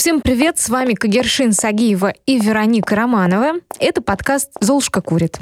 Всем 0.00 0.22
привет, 0.22 0.58
с 0.58 0.70
вами 0.70 0.94
Кагершин 0.94 1.52
Сагиева 1.52 2.14
и 2.24 2.40
Вероника 2.40 2.96
Романова. 2.96 3.56
Это 3.78 4.00
подкаст 4.00 4.50
«Золушка 4.58 5.02
курит» 5.02 5.38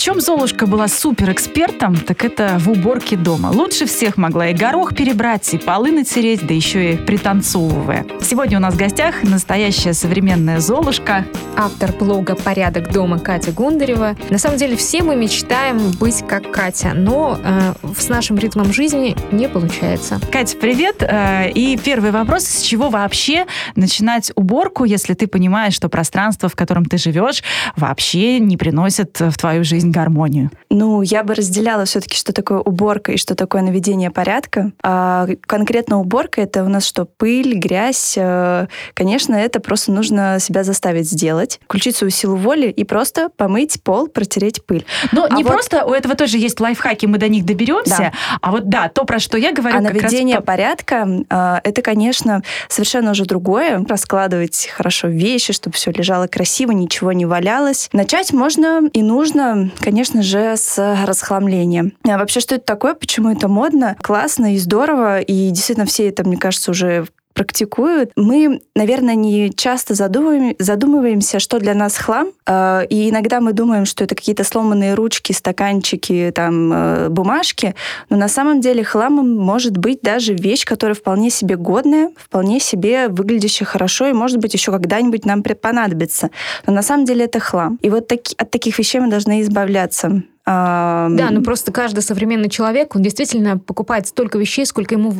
чем 0.00 0.18
Золушка 0.18 0.66
была 0.66 0.88
суперэкспертом, 0.88 1.94
так 1.94 2.24
это 2.24 2.56
в 2.58 2.70
уборке 2.70 3.18
дома. 3.18 3.48
Лучше 3.48 3.84
всех 3.84 4.16
могла 4.16 4.48
и 4.48 4.54
горох 4.54 4.96
перебрать, 4.96 5.52
и 5.52 5.58
полы 5.58 5.92
натереть, 5.92 6.46
да 6.46 6.54
еще 6.54 6.94
и 6.94 6.96
пританцовывая. 6.96 8.06
Сегодня 8.22 8.56
у 8.56 8.62
нас 8.62 8.72
в 8.72 8.78
гостях 8.78 9.22
настоящая 9.22 9.92
современная 9.92 10.58
Золушка. 10.60 11.26
Автор 11.54 11.92
блога 11.92 12.34
«Порядок 12.34 12.90
дома» 12.90 13.18
Катя 13.18 13.52
Гундарева. 13.52 14.16
На 14.30 14.38
самом 14.38 14.56
деле 14.56 14.74
все 14.74 15.02
мы 15.02 15.16
мечтаем 15.16 15.90
быть 16.00 16.24
как 16.26 16.50
Катя, 16.50 16.92
но 16.94 17.38
э, 17.42 17.74
с 17.94 18.08
нашим 18.08 18.38
ритмом 18.38 18.72
жизни 18.72 19.14
не 19.30 19.50
получается. 19.50 20.18
Катя, 20.32 20.56
привет. 20.56 21.02
Э, 21.02 21.50
и 21.50 21.76
первый 21.76 22.10
вопрос, 22.10 22.44
с 22.44 22.62
чего 22.62 22.88
вообще 22.88 23.44
начинать 23.76 24.32
уборку, 24.34 24.84
если 24.84 25.12
ты 25.12 25.26
понимаешь, 25.26 25.74
что 25.74 25.90
пространство, 25.90 26.48
в 26.48 26.56
котором 26.56 26.86
ты 26.86 26.96
живешь, 26.96 27.44
вообще 27.76 28.38
не 28.38 28.56
приносит 28.56 29.20
в 29.20 29.36
твою 29.36 29.62
жизнь 29.62 29.89
гармонию? 29.90 30.50
Ну, 30.70 31.02
я 31.02 31.22
бы 31.24 31.34
разделяла 31.34 31.84
все-таки, 31.84 32.16
что 32.16 32.32
такое 32.32 32.58
уборка 32.58 33.12
и 33.12 33.16
что 33.16 33.34
такое 33.34 33.62
наведение 33.62 34.10
порядка. 34.10 34.72
А 34.82 35.26
конкретно 35.42 36.00
уборка— 36.00 36.40
это 36.42 36.64
у 36.64 36.68
нас 36.68 36.84
что, 36.84 37.04
пыль, 37.04 37.58
грязь. 37.58 38.14
Э, 38.16 38.66
конечно, 38.94 39.34
это 39.34 39.60
просто 39.60 39.92
нужно 39.92 40.38
себя 40.40 40.64
заставить 40.64 41.10
сделать, 41.10 41.60
включить 41.64 41.96
свою 41.96 42.10
силу 42.10 42.36
воли 42.36 42.68
и 42.68 42.84
просто 42.84 43.30
помыть 43.36 43.82
пол, 43.82 44.08
протереть 44.08 44.64
пыль. 44.64 44.84
Но 45.12 45.26
а 45.28 45.34
не 45.34 45.42
вот... 45.42 45.52
просто, 45.52 45.84
у 45.84 45.92
этого 45.92 46.14
тоже 46.14 46.38
есть 46.38 46.60
лайфхаки, 46.60 47.06
мы 47.06 47.18
до 47.18 47.28
них 47.28 47.44
доберемся, 47.44 47.96
да. 47.98 48.12
а 48.40 48.50
вот 48.50 48.68
да, 48.68 48.88
то, 48.88 49.04
про 49.04 49.18
что 49.18 49.38
я 49.38 49.52
говорю... 49.52 49.78
А 49.78 49.80
наведение 49.80 50.36
раз... 50.36 50.44
порядка 50.44 51.08
э,— 51.28 51.60
это, 51.64 51.82
конечно, 51.82 52.42
совершенно 52.68 53.10
уже 53.10 53.24
другое. 53.24 53.84
Раскладывать 53.88 54.70
хорошо 54.74 55.08
вещи, 55.08 55.52
чтобы 55.52 55.76
все 55.76 55.90
лежало 55.90 56.26
красиво, 56.26 56.72
ничего 56.72 57.12
не 57.12 57.26
валялось. 57.26 57.88
Начать 57.92 58.32
можно 58.32 58.82
и 58.92 59.02
нужно 59.02 59.70
конечно 59.80 60.22
же, 60.22 60.56
с 60.56 60.96
расхламлением. 61.06 61.94
А 62.04 62.18
вообще, 62.18 62.40
что 62.40 62.54
это 62.54 62.64
такое, 62.64 62.94
почему 62.94 63.30
это 63.30 63.48
модно, 63.48 63.96
классно 64.00 64.54
и 64.54 64.58
здорово, 64.58 65.20
и 65.20 65.50
действительно 65.50 65.86
все 65.86 66.08
это, 66.08 66.24
мне 66.24 66.36
кажется, 66.36 66.70
уже 66.70 67.06
практикуют, 67.34 68.12
мы, 68.16 68.60
наверное, 68.74 69.14
не 69.14 69.50
часто 69.54 69.94
задумываем, 69.94 70.54
задумываемся, 70.58 71.38
что 71.38 71.58
для 71.58 71.74
нас 71.74 71.96
хлам. 71.96 72.28
А, 72.46 72.82
и 72.88 73.10
иногда 73.10 73.40
мы 73.40 73.52
думаем, 73.52 73.86
что 73.86 74.04
это 74.04 74.14
какие-то 74.14 74.44
сломанные 74.44 74.94
ручки, 74.94 75.32
стаканчики, 75.32 76.32
там, 76.34 76.72
э, 76.72 77.08
бумажки. 77.08 77.74
Но 78.08 78.16
на 78.16 78.28
самом 78.28 78.60
деле 78.60 78.84
хламом 78.84 79.36
может 79.36 79.76
быть 79.76 80.00
даже 80.02 80.34
вещь, 80.34 80.64
которая 80.64 80.94
вполне 80.94 81.30
себе 81.30 81.56
годная, 81.56 82.10
вполне 82.16 82.60
себе 82.60 83.08
выглядящая 83.08 83.66
хорошо, 83.66 84.06
и, 84.06 84.12
может 84.12 84.38
быть, 84.38 84.54
еще 84.54 84.72
когда-нибудь 84.72 85.24
нам 85.24 85.42
понадобится. 85.42 86.30
Но 86.66 86.72
на 86.72 86.82
самом 86.82 87.04
деле 87.04 87.24
это 87.24 87.40
хлам. 87.40 87.78
И 87.82 87.90
вот 87.90 88.08
таки, 88.08 88.34
от 88.36 88.50
таких 88.50 88.78
вещей 88.78 89.00
мы 89.00 89.08
должны 89.08 89.40
избавляться. 89.42 90.22
Да, 90.46 91.28
ну 91.30 91.42
просто 91.42 91.70
каждый 91.70 92.02
современный 92.02 92.48
человек, 92.48 92.96
он 92.96 93.02
действительно 93.02 93.58
покупает 93.58 94.08
столько 94.08 94.38
вещей, 94.38 94.66
сколько 94.66 94.94
ему 94.94 95.10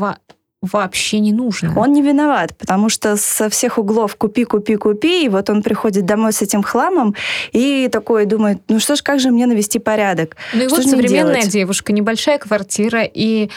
вообще 0.62 1.20
не 1.20 1.32
нужно. 1.32 1.72
Он 1.78 1.92
не 1.92 2.02
виноват, 2.02 2.56
потому 2.56 2.90
что 2.90 3.16
со 3.16 3.48
всех 3.48 3.78
углов 3.78 4.16
купи, 4.16 4.44
купи, 4.44 4.76
купи, 4.76 5.24
и 5.24 5.28
вот 5.28 5.48
он 5.48 5.62
приходит 5.62 6.04
домой 6.04 6.32
с 6.34 6.42
этим 6.42 6.62
хламом 6.62 7.14
и 7.52 7.88
такой 7.90 8.26
думает, 8.26 8.58
ну 8.68 8.78
что 8.78 8.94
ж, 8.94 9.02
как 9.02 9.20
же 9.20 9.30
мне 9.30 9.46
навести 9.46 9.78
порядок? 9.78 10.36
Ну 10.52 10.64
и 10.64 10.68
что 10.68 10.76
вот 10.76 10.86
современная 10.86 11.46
девушка, 11.46 11.94
небольшая 11.94 12.38
квартира 12.38 13.02
и 13.04 13.48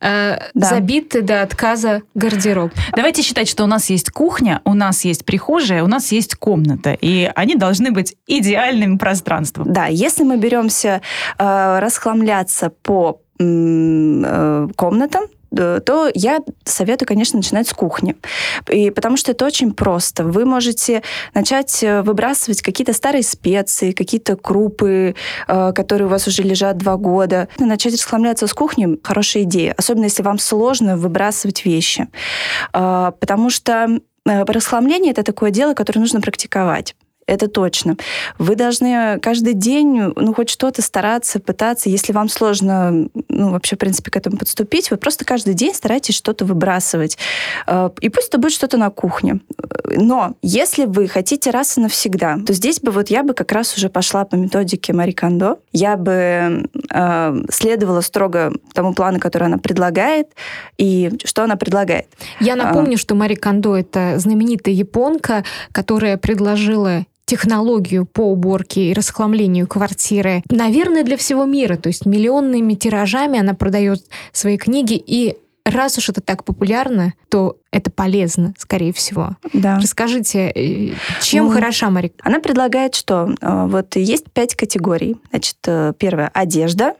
э, 0.00 0.38
да. 0.54 0.66
забитый 0.66 1.22
до 1.22 1.42
отказа 1.42 2.02
гардероб. 2.14 2.70
Давайте 2.94 3.22
считать, 3.22 3.48
что 3.48 3.64
у 3.64 3.66
нас 3.66 3.90
есть 3.90 4.10
кухня, 4.10 4.60
у 4.64 4.74
нас 4.74 5.04
есть 5.04 5.24
прихожая, 5.24 5.82
у 5.82 5.88
нас 5.88 6.12
есть 6.12 6.36
комната, 6.36 6.92
и 6.92 7.28
они 7.34 7.56
должны 7.56 7.90
быть 7.90 8.14
идеальным 8.28 8.98
пространством. 8.98 9.72
Да, 9.72 9.86
если 9.86 10.22
мы 10.22 10.36
беремся 10.36 11.02
э, 11.38 11.78
расхламляться 11.80 12.70
по 12.70 13.20
э, 13.40 14.68
комнатам, 14.76 15.24
то 15.54 16.10
я 16.14 16.40
советую, 16.64 17.06
конечно, 17.06 17.36
начинать 17.36 17.68
с 17.68 17.72
кухни. 17.72 18.16
И 18.68 18.90
потому 18.90 19.16
что 19.16 19.32
это 19.32 19.44
очень 19.44 19.72
просто. 19.72 20.24
Вы 20.24 20.44
можете 20.44 21.02
начать 21.34 21.82
э, 21.82 22.02
выбрасывать 22.02 22.62
какие-то 22.62 22.92
старые 22.92 23.22
специи, 23.22 23.92
какие-то 23.92 24.36
крупы, 24.36 25.14
э, 25.48 25.72
которые 25.74 26.06
у 26.06 26.10
вас 26.10 26.26
уже 26.26 26.42
лежат 26.42 26.78
два 26.78 26.96
года. 26.96 27.48
Начать 27.58 27.94
расхламляться 27.94 28.46
с 28.46 28.54
кухни– 28.54 28.98
хорошая 29.02 29.44
идея. 29.44 29.74
Особенно, 29.76 30.04
если 30.04 30.22
вам 30.22 30.38
сложно 30.38 30.96
выбрасывать 30.96 31.64
вещи. 31.64 32.08
Потому 32.72 33.50
что 33.50 34.00
расхламление– 34.24 35.10
это 35.12 35.22
такое 35.22 35.50
дело, 35.50 35.74
которое 35.74 36.00
нужно 36.00 36.20
практиковать 36.20 36.94
это 37.26 37.48
точно. 37.48 37.96
Вы 38.38 38.56
должны 38.56 39.18
каждый 39.20 39.54
день, 39.54 40.12
ну, 40.16 40.34
хоть 40.34 40.50
что-то 40.50 40.82
стараться, 40.82 41.40
пытаться. 41.40 41.88
Если 41.88 42.12
вам 42.12 42.28
сложно, 42.28 43.08
ну, 43.28 43.50
вообще, 43.50 43.76
в 43.76 43.78
принципе, 43.78 44.10
к 44.10 44.16
этому 44.16 44.36
подступить, 44.36 44.90
вы 44.90 44.96
просто 44.96 45.24
каждый 45.24 45.54
день 45.54 45.74
старайтесь 45.74 46.14
что-то 46.14 46.44
выбрасывать. 46.44 47.18
Э, 47.66 47.90
и 48.00 48.08
пусть 48.08 48.28
это 48.28 48.38
будет 48.38 48.52
что-то 48.52 48.76
на 48.76 48.90
кухне. 48.90 49.40
Но 49.84 50.36
если 50.42 50.84
вы 50.84 51.08
хотите 51.08 51.50
раз 51.50 51.78
и 51.78 51.80
навсегда, 51.80 52.38
то 52.44 52.52
здесь 52.52 52.80
бы 52.80 52.90
вот 52.90 53.08
я 53.08 53.22
бы 53.22 53.34
как 53.34 53.52
раз 53.52 53.76
уже 53.76 53.88
пошла 53.88 54.24
по 54.24 54.34
методике 54.34 54.92
Мари 54.92 55.12
Кондо. 55.12 55.58
Я 55.72 55.96
бы 55.96 56.68
э, 56.90 57.42
следовала 57.50 58.00
строго 58.00 58.52
тому 58.74 58.94
плану, 58.94 59.20
который 59.20 59.44
она 59.44 59.58
предлагает, 59.58 60.28
и 60.76 61.10
что 61.24 61.44
она 61.44 61.56
предлагает. 61.56 62.06
Я 62.40 62.56
напомню, 62.56 62.94
а, 62.94 62.98
что 62.98 63.14
Мари 63.14 63.34
Кондо— 63.34 63.76
это 63.76 64.18
знаменитая 64.18 64.74
японка, 64.74 65.44
которая 65.72 66.16
предложила 66.16 67.04
технологию 67.32 68.04
по 68.04 68.30
уборке 68.30 68.90
и 68.90 68.92
расхламлению 68.92 69.66
квартиры, 69.66 70.42
наверное, 70.50 71.02
для 71.02 71.16
всего 71.16 71.46
мира. 71.46 71.76
То 71.76 71.88
есть 71.88 72.04
миллионными 72.04 72.74
тиражами 72.74 73.38
она 73.38 73.54
продает 73.54 74.02
свои 74.32 74.58
книги, 74.58 75.02
и 75.06 75.38
раз 75.64 75.96
уж 75.96 76.10
это 76.10 76.20
так 76.20 76.44
популярно, 76.44 77.14
то 77.30 77.56
это 77.70 77.90
полезно, 77.90 78.52
скорее 78.58 78.92
всего. 78.92 79.36
Да. 79.54 79.78
Расскажите, 79.80 80.50
э, 80.50 80.92
чем 81.22 81.46
ну, 81.46 81.52
хороша 81.52 81.88
Марика? 81.88 82.16
Она 82.22 82.38
предлагает, 82.38 82.94
что 82.94 83.34
э, 83.40 83.66
вот 83.66 83.96
есть 83.96 84.30
пять 84.30 84.54
категорий. 84.54 85.16
Значит, 85.30 85.56
э, 85.66 85.94
первое— 85.98 86.30
одежда, 86.34 86.96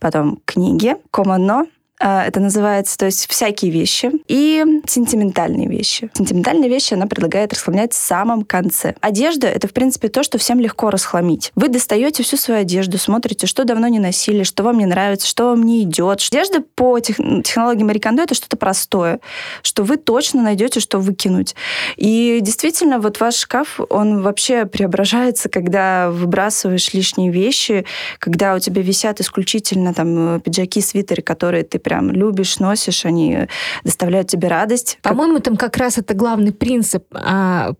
потом 0.00 0.40
книги, 0.46 0.96
комано, 1.10 1.60
а, 1.60 1.66
это 1.98 2.40
называется, 2.40 2.98
то 2.98 3.06
есть 3.06 3.28
всякие 3.30 3.70
вещи 3.70 4.10
и 4.26 4.64
сентиментальные 4.86 5.68
вещи. 5.68 6.10
Сентиментальные 6.14 6.68
вещи 6.68 6.94
она 6.94 7.06
предлагает 7.06 7.52
расхламлять 7.52 7.92
в 7.92 7.96
самом 7.96 8.42
конце. 8.42 8.94
Одежда— 9.00 9.46
это, 9.48 9.68
в 9.68 9.72
принципе, 9.72 10.08
то, 10.08 10.22
что 10.22 10.38
всем 10.38 10.60
легко 10.60 10.90
расхламить. 10.90 11.52
Вы 11.54 11.68
достаете 11.68 12.22
всю 12.22 12.36
свою 12.36 12.60
одежду, 12.60 12.98
смотрите, 12.98 13.46
что 13.46 13.64
давно 13.64 13.86
не 13.88 14.00
носили, 14.00 14.42
что 14.42 14.64
вам 14.64 14.78
не 14.78 14.86
нравится, 14.86 15.26
что 15.26 15.50
вам 15.50 15.62
не 15.62 15.82
идет. 15.82 16.20
Одежда 16.30 16.62
по 16.74 16.98
тех, 17.00 17.16
технологии 17.16 17.84
Марикондо— 17.84 18.22
это 18.24 18.34
что-то 18.34 18.56
простое, 18.56 19.20
что 19.62 19.84
вы 19.84 19.96
точно 19.96 20.42
найдете, 20.42 20.80
что 20.80 20.98
выкинуть. 20.98 21.54
И 21.96 22.38
действительно, 22.42 22.98
вот 22.98 23.20
ваш 23.20 23.36
шкаф, 23.36 23.80
он 23.88 24.22
вообще 24.22 24.64
преображается, 24.66 25.48
когда 25.48 26.10
выбрасываешь 26.10 26.92
лишние 26.92 27.30
вещи, 27.30 27.84
когда 28.18 28.54
у 28.54 28.58
тебя 28.58 28.82
висят 28.82 29.20
исключительно 29.20 29.94
там 29.94 30.40
пиджаки, 30.40 30.80
свитеры, 30.80 31.22
которые 31.22 31.62
ты 31.62 31.78
прям 31.84 32.10
любишь, 32.10 32.58
носишь, 32.58 33.04
они 33.04 33.46
доставляют 33.84 34.28
тебе 34.28 34.48
радость. 34.48 34.98
По-моему, 35.02 35.38
там 35.38 35.56
как 35.56 35.76
раз 35.76 35.98
это 35.98 36.14
главный 36.14 36.52
принцип. 36.52 37.04
А, 37.14 37.74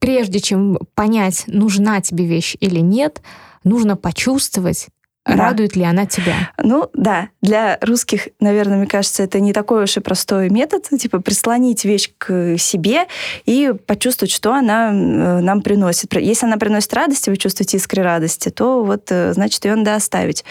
прежде 0.00 0.40
чем 0.40 0.78
понять, 0.94 1.44
нужна 1.46 2.02
тебе 2.02 2.26
вещь 2.26 2.56
или 2.60 2.80
нет, 2.80 3.22
нужно 3.64 3.96
почувствовать, 3.96 4.88
да. 5.28 5.48
Радует 5.48 5.76
ли 5.76 5.84
она 5.84 6.06
тебя? 6.06 6.50
Ну, 6.62 6.88
да. 6.94 7.28
Для 7.42 7.78
русских, 7.82 8.28
наверное, 8.40 8.78
мне 8.78 8.86
кажется, 8.86 9.22
это 9.22 9.40
не 9.40 9.52
такой 9.52 9.84
уж 9.84 9.96
и 9.96 10.00
простой 10.00 10.48
метод. 10.48 10.88
Типа 10.98 11.20
прислонить 11.20 11.84
вещь 11.84 12.10
к 12.16 12.56
себе 12.58 13.06
и 13.44 13.74
почувствовать, 13.86 14.32
что 14.32 14.54
она 14.54 14.88
э, 14.90 15.40
нам 15.40 15.60
приносит. 15.60 16.14
Если 16.14 16.46
она 16.46 16.56
приносит 16.56 16.92
радость, 16.94 17.28
вы 17.28 17.36
чувствуете 17.36 17.76
искры 17.76 18.02
радости, 18.02 18.48
то 18.48 18.82
вот, 18.82 19.04
э, 19.10 19.32
значит, 19.34 19.64
ее 19.64 19.74
надо 19.74 19.94
оставить. 19.94 20.44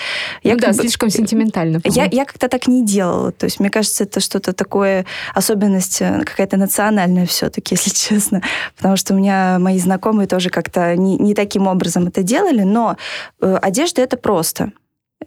Я 0.44 0.54
ну 0.54 0.60
да, 0.60 0.68
бы... 0.68 0.74
слишком 0.74 1.10
сентиментально. 1.10 1.82
Я, 1.84 2.06
я 2.06 2.26
как-то 2.26 2.48
так 2.48 2.68
не 2.68 2.86
делала. 2.86 3.32
То 3.32 3.46
есть, 3.46 3.60
мне 3.60 3.70
кажется, 3.70 4.04
это 4.04 4.20
что-то 4.20 4.54
такое, 4.54 5.06
особенность 5.34 6.02
э, 6.02 6.24
какая-то 6.24 6.58
национальная 6.58 7.26
все-таки, 7.26 7.76
если 7.76 7.90
честно. 7.90 8.44
Потому 8.76 8.96
что 8.96 9.14
у 9.14 9.18
меня 9.18 9.58
мои 9.60 9.80
знакомые 9.80 10.28
тоже 10.28 10.50
как-то 10.50 10.96
не, 10.96 11.18
не 11.18 11.34
таким 11.34 11.68
образом 11.68 12.08
это 12.08 12.22
делали, 12.24 12.62
но 12.62 12.98
э, 13.42 13.58
одежда 13.62 14.02
это 14.02 14.18
просто. 14.18 14.67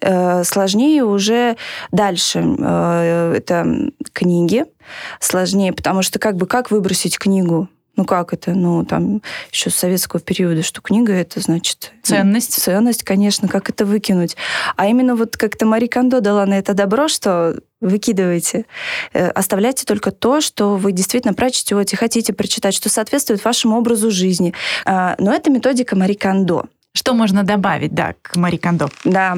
Э, 0.00 0.44
сложнее 0.44 1.04
уже 1.04 1.56
дальше. 1.90 2.44
Э, 2.58 3.34
это 3.36 3.90
книги. 4.12 4.64
Сложнее, 5.20 5.72
потому 5.72 6.02
что 6.02 6.18
как 6.18 6.36
бы 6.36 6.46
как 6.46 6.70
выбросить 6.70 7.18
книгу? 7.18 7.68
Ну 7.96 8.04
как 8.04 8.32
это? 8.32 8.52
Ну, 8.52 8.84
там 8.84 9.20
еще 9.52 9.68
с 9.68 9.74
советского 9.74 10.20
периода, 10.20 10.62
что 10.62 10.80
книга 10.80 11.12
это 11.12 11.40
значит... 11.40 11.92
Ценность. 12.02 12.54
Ценность, 12.54 13.02
конечно, 13.02 13.46
как 13.46 13.68
это 13.68 13.84
выкинуть. 13.84 14.36
А 14.76 14.86
именно 14.86 15.16
вот 15.16 15.36
как-то 15.36 15.66
Мари 15.66 15.86
Кондо 15.86 16.20
дала 16.20 16.46
на 16.46 16.58
это 16.58 16.72
добро, 16.72 17.08
что 17.08 17.58
выкидывайте. 17.80 18.64
Э, 19.12 19.28
оставляйте 19.30 19.84
только 19.84 20.12
то, 20.12 20.40
что 20.40 20.76
вы 20.76 20.92
действительно 20.92 21.34
прочтете, 21.34 21.96
хотите 21.96 22.32
прочитать, 22.32 22.74
что 22.74 22.88
соответствует 22.88 23.44
вашему 23.44 23.76
образу 23.76 24.10
жизни. 24.10 24.54
А, 24.86 25.14
но 25.18 25.34
это 25.34 25.50
методика 25.50 25.96
Мари 25.96 26.14
Кондо. 26.14 26.66
Что 26.92 27.14
можно 27.14 27.44
добавить, 27.44 27.94
да, 27.94 28.14
к 28.20 28.36
Мари 28.36 28.56
Кондо? 28.56 28.88
Да. 29.04 29.36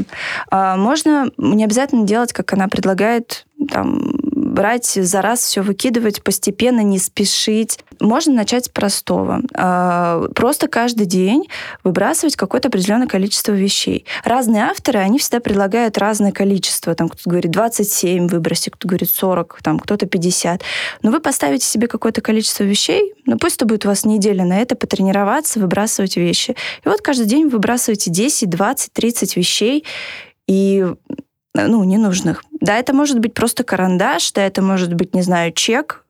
А, 0.51 0.77
можно 0.77 1.31
не 1.37 1.65
обязательно 1.65 2.07
делать, 2.07 2.33
как 2.33 2.53
она 2.53 2.69
предлагает, 2.69 3.47
там, 3.71 4.15
брать 4.53 4.87
за 4.87 5.23
раз 5.23 5.41
все 5.41 5.63
выкидывать, 5.63 6.23
постепенно 6.23 6.81
не 6.81 6.99
спешить. 6.99 7.81
Можно 8.01 8.35
начать 8.35 8.67
с 8.67 8.69
простого. 8.69 9.41
А, 9.55 10.29
просто 10.35 10.69
каждый 10.69 11.07
день 11.07 11.49
выбрасывать 11.85 12.37
какое-то 12.37 12.69
определенное 12.69 13.07
количество 13.07 13.53
вещей. 13.53 14.07
Разные 14.25 14.65
авторы, 14.65 15.01
они 15.01 15.19
всегда 15.19 15.41
предлагают 15.41 15.99
разное 15.99 16.33
количество. 16.33 16.95
Там 16.95 17.09
кто-то 17.09 17.31
говорит 17.31 17.51
27 17.51 18.29
выброси, 18.29 18.71
кто-то 18.71 18.89
говорит 18.89 19.11
40, 19.11 19.59
там 19.63 19.79
кто-то 19.79 20.07
50. 20.07 20.63
Но 21.03 21.11
вы 21.11 21.21
поставите 21.21 21.67
себе 21.67 21.89
какое-то 21.89 22.21
количество 22.21 22.65
вещей, 22.65 23.15
ну 23.27 23.39
пусть 23.39 23.57
это 23.57 23.67
будет 23.67 23.85
у 23.85 23.89
вас 23.89 24.05
неделя 24.05 24.45
на 24.45 24.59
это, 24.59 24.77
потренироваться, 24.77 25.61
выбрасывать 25.61 26.17
вещи. 26.17 26.57
И 26.85 26.89
вот 26.89 27.01
каждый 27.01 27.27
день 27.27 27.45
вы 27.45 27.51
выбрасываете 27.53 28.11
10, 28.11 28.51
20, 28.51 28.93
30 28.93 29.37
вещей, 29.37 29.85
и 30.47 30.87
ну, 31.55 31.85
ненужных. 31.85 32.45
Да, 32.61 32.79
это 32.79 32.95
может 32.95 33.19
быть 33.19 33.35
просто 33.35 33.65
карандаш, 33.65 34.33
да, 34.33 34.47
это 34.47 34.63
может 34.63 34.95
быть, 34.95 35.15
не 35.15 35.23
знаю, 35.23 35.53
чек, 35.53 36.05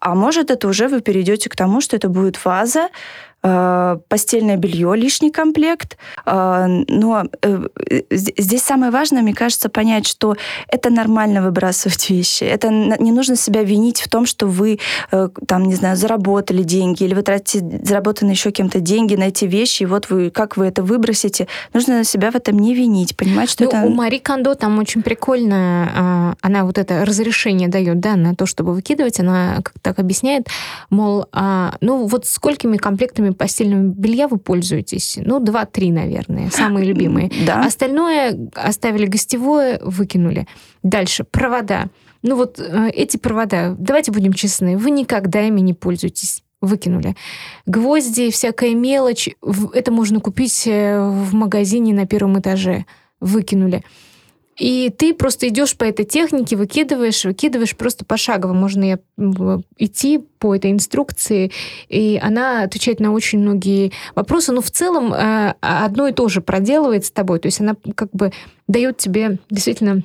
а 0.00 0.14
может 0.14 0.50
это 0.50 0.68
уже 0.68 0.88
вы 0.88 1.00
перейдете 1.00 1.50
к 1.50 1.56
тому, 1.56 1.80
что 1.80 1.96
это 1.96 2.08
будет 2.08 2.42
ваза, 2.44 2.88
Э, 2.88 3.29
постельное 3.42 4.56
белье, 4.56 4.94
лишний 4.96 5.30
комплект. 5.30 5.96
Э, 6.26 6.66
но 6.66 7.24
э, 7.42 7.68
здесь 8.10 8.62
самое 8.62 8.92
важное, 8.92 9.22
мне 9.22 9.34
кажется, 9.34 9.68
понять, 9.68 10.06
что 10.06 10.36
это 10.68 10.90
нормально 10.90 11.42
выбрасывать 11.42 12.10
вещи. 12.10 12.44
Это 12.44 12.68
не 12.68 13.12
нужно 13.12 13.36
себя 13.36 13.62
винить 13.62 14.00
в 14.00 14.08
том, 14.08 14.26
что 14.26 14.46
вы, 14.46 14.78
там, 15.46 15.64
не 15.64 15.74
знаю, 15.74 15.96
заработали 15.96 16.62
деньги, 16.62 17.04
или 17.04 17.14
вы 17.14 17.22
тратите 17.22 17.60
заработанные 17.82 18.32
еще 18.32 18.50
кем-то 18.50 18.80
деньги 18.80 19.14
на 19.14 19.24
эти 19.24 19.44
вещи, 19.44 19.84
и 19.84 19.86
вот 19.86 20.10
вы, 20.10 20.30
как 20.30 20.56
вы 20.56 20.66
это 20.66 20.82
выбросите. 20.82 21.46
Нужно 21.72 22.04
себя 22.04 22.30
в 22.30 22.34
этом 22.34 22.58
не 22.58 22.74
винить, 22.74 23.16
понимать, 23.16 23.50
что 23.50 23.64
ну, 23.64 23.70
это... 23.70 23.82
У 23.82 23.90
Мари 23.90 24.18
Кондо 24.18 24.54
там 24.54 24.78
очень 24.78 25.02
прикольно, 25.02 25.90
а, 25.94 26.34
она 26.40 26.64
вот 26.64 26.78
это 26.78 27.04
разрешение 27.04 27.68
дает, 27.68 28.00
да, 28.00 28.16
на 28.16 28.34
то, 28.34 28.46
чтобы 28.46 28.74
выкидывать, 28.74 29.20
она 29.20 29.56
как 29.56 29.72
так 29.80 29.98
объясняет, 29.98 30.48
мол, 30.90 31.26
а, 31.32 31.74
ну 31.80 32.06
вот 32.06 32.26
сколькими 32.26 32.76
комплектами 32.76 33.29
видами 33.30 33.34
постельного 33.34 33.82
белья 33.82 34.28
вы 34.28 34.38
пользуетесь? 34.38 35.18
Ну, 35.22 35.40
два-три, 35.40 35.90
наверное, 35.90 36.50
самые 36.50 36.86
любимые. 36.86 37.30
Да. 37.46 37.64
Остальное 37.64 38.50
оставили 38.54 39.06
гостевое, 39.06 39.80
выкинули. 39.82 40.46
Дальше, 40.82 41.24
провода. 41.24 41.88
Ну 42.22 42.36
вот 42.36 42.60
э, 42.60 42.90
эти 42.90 43.16
провода, 43.16 43.74
давайте 43.78 44.12
будем 44.12 44.32
честны, 44.32 44.76
вы 44.76 44.90
никогда 44.90 45.40
ими 45.40 45.60
не 45.60 45.74
пользуетесь 45.74 46.42
выкинули. 46.60 47.16
Гвозди, 47.64 48.30
всякая 48.30 48.74
мелочь, 48.74 49.30
это 49.72 49.90
можно 49.90 50.20
купить 50.20 50.66
э, 50.66 51.00
в 51.00 51.32
магазине 51.34 51.94
на 51.94 52.06
первом 52.06 52.38
этаже, 52.38 52.84
выкинули. 53.20 53.82
И 54.60 54.90
ты 54.90 55.14
просто 55.14 55.48
идешь 55.48 55.74
по 55.74 55.84
этой 55.84 56.04
технике, 56.04 56.54
выкидываешь, 56.54 57.24
выкидываешь 57.24 57.74
просто 57.74 58.04
пошагово. 58.04 58.52
Можно 58.52 58.98
идти 59.78 60.18
по 60.38 60.54
этой 60.54 60.70
инструкции, 60.70 61.50
и 61.88 62.20
она 62.22 62.64
отвечает 62.64 63.00
на 63.00 63.12
очень 63.12 63.38
многие 63.38 63.90
вопросы. 64.14 64.52
Но 64.52 64.60
в 64.60 64.70
целом 64.70 65.14
э, 65.14 65.54
одно 65.60 66.08
и 66.08 66.12
то 66.12 66.28
же 66.28 66.42
проделывает 66.42 67.06
с 67.06 67.10
тобой. 67.10 67.38
То 67.38 67.46
есть 67.46 67.60
она 67.60 67.74
как 67.94 68.10
бы 68.12 68.32
дает 68.68 68.98
тебе 68.98 69.38
действительно 69.48 70.02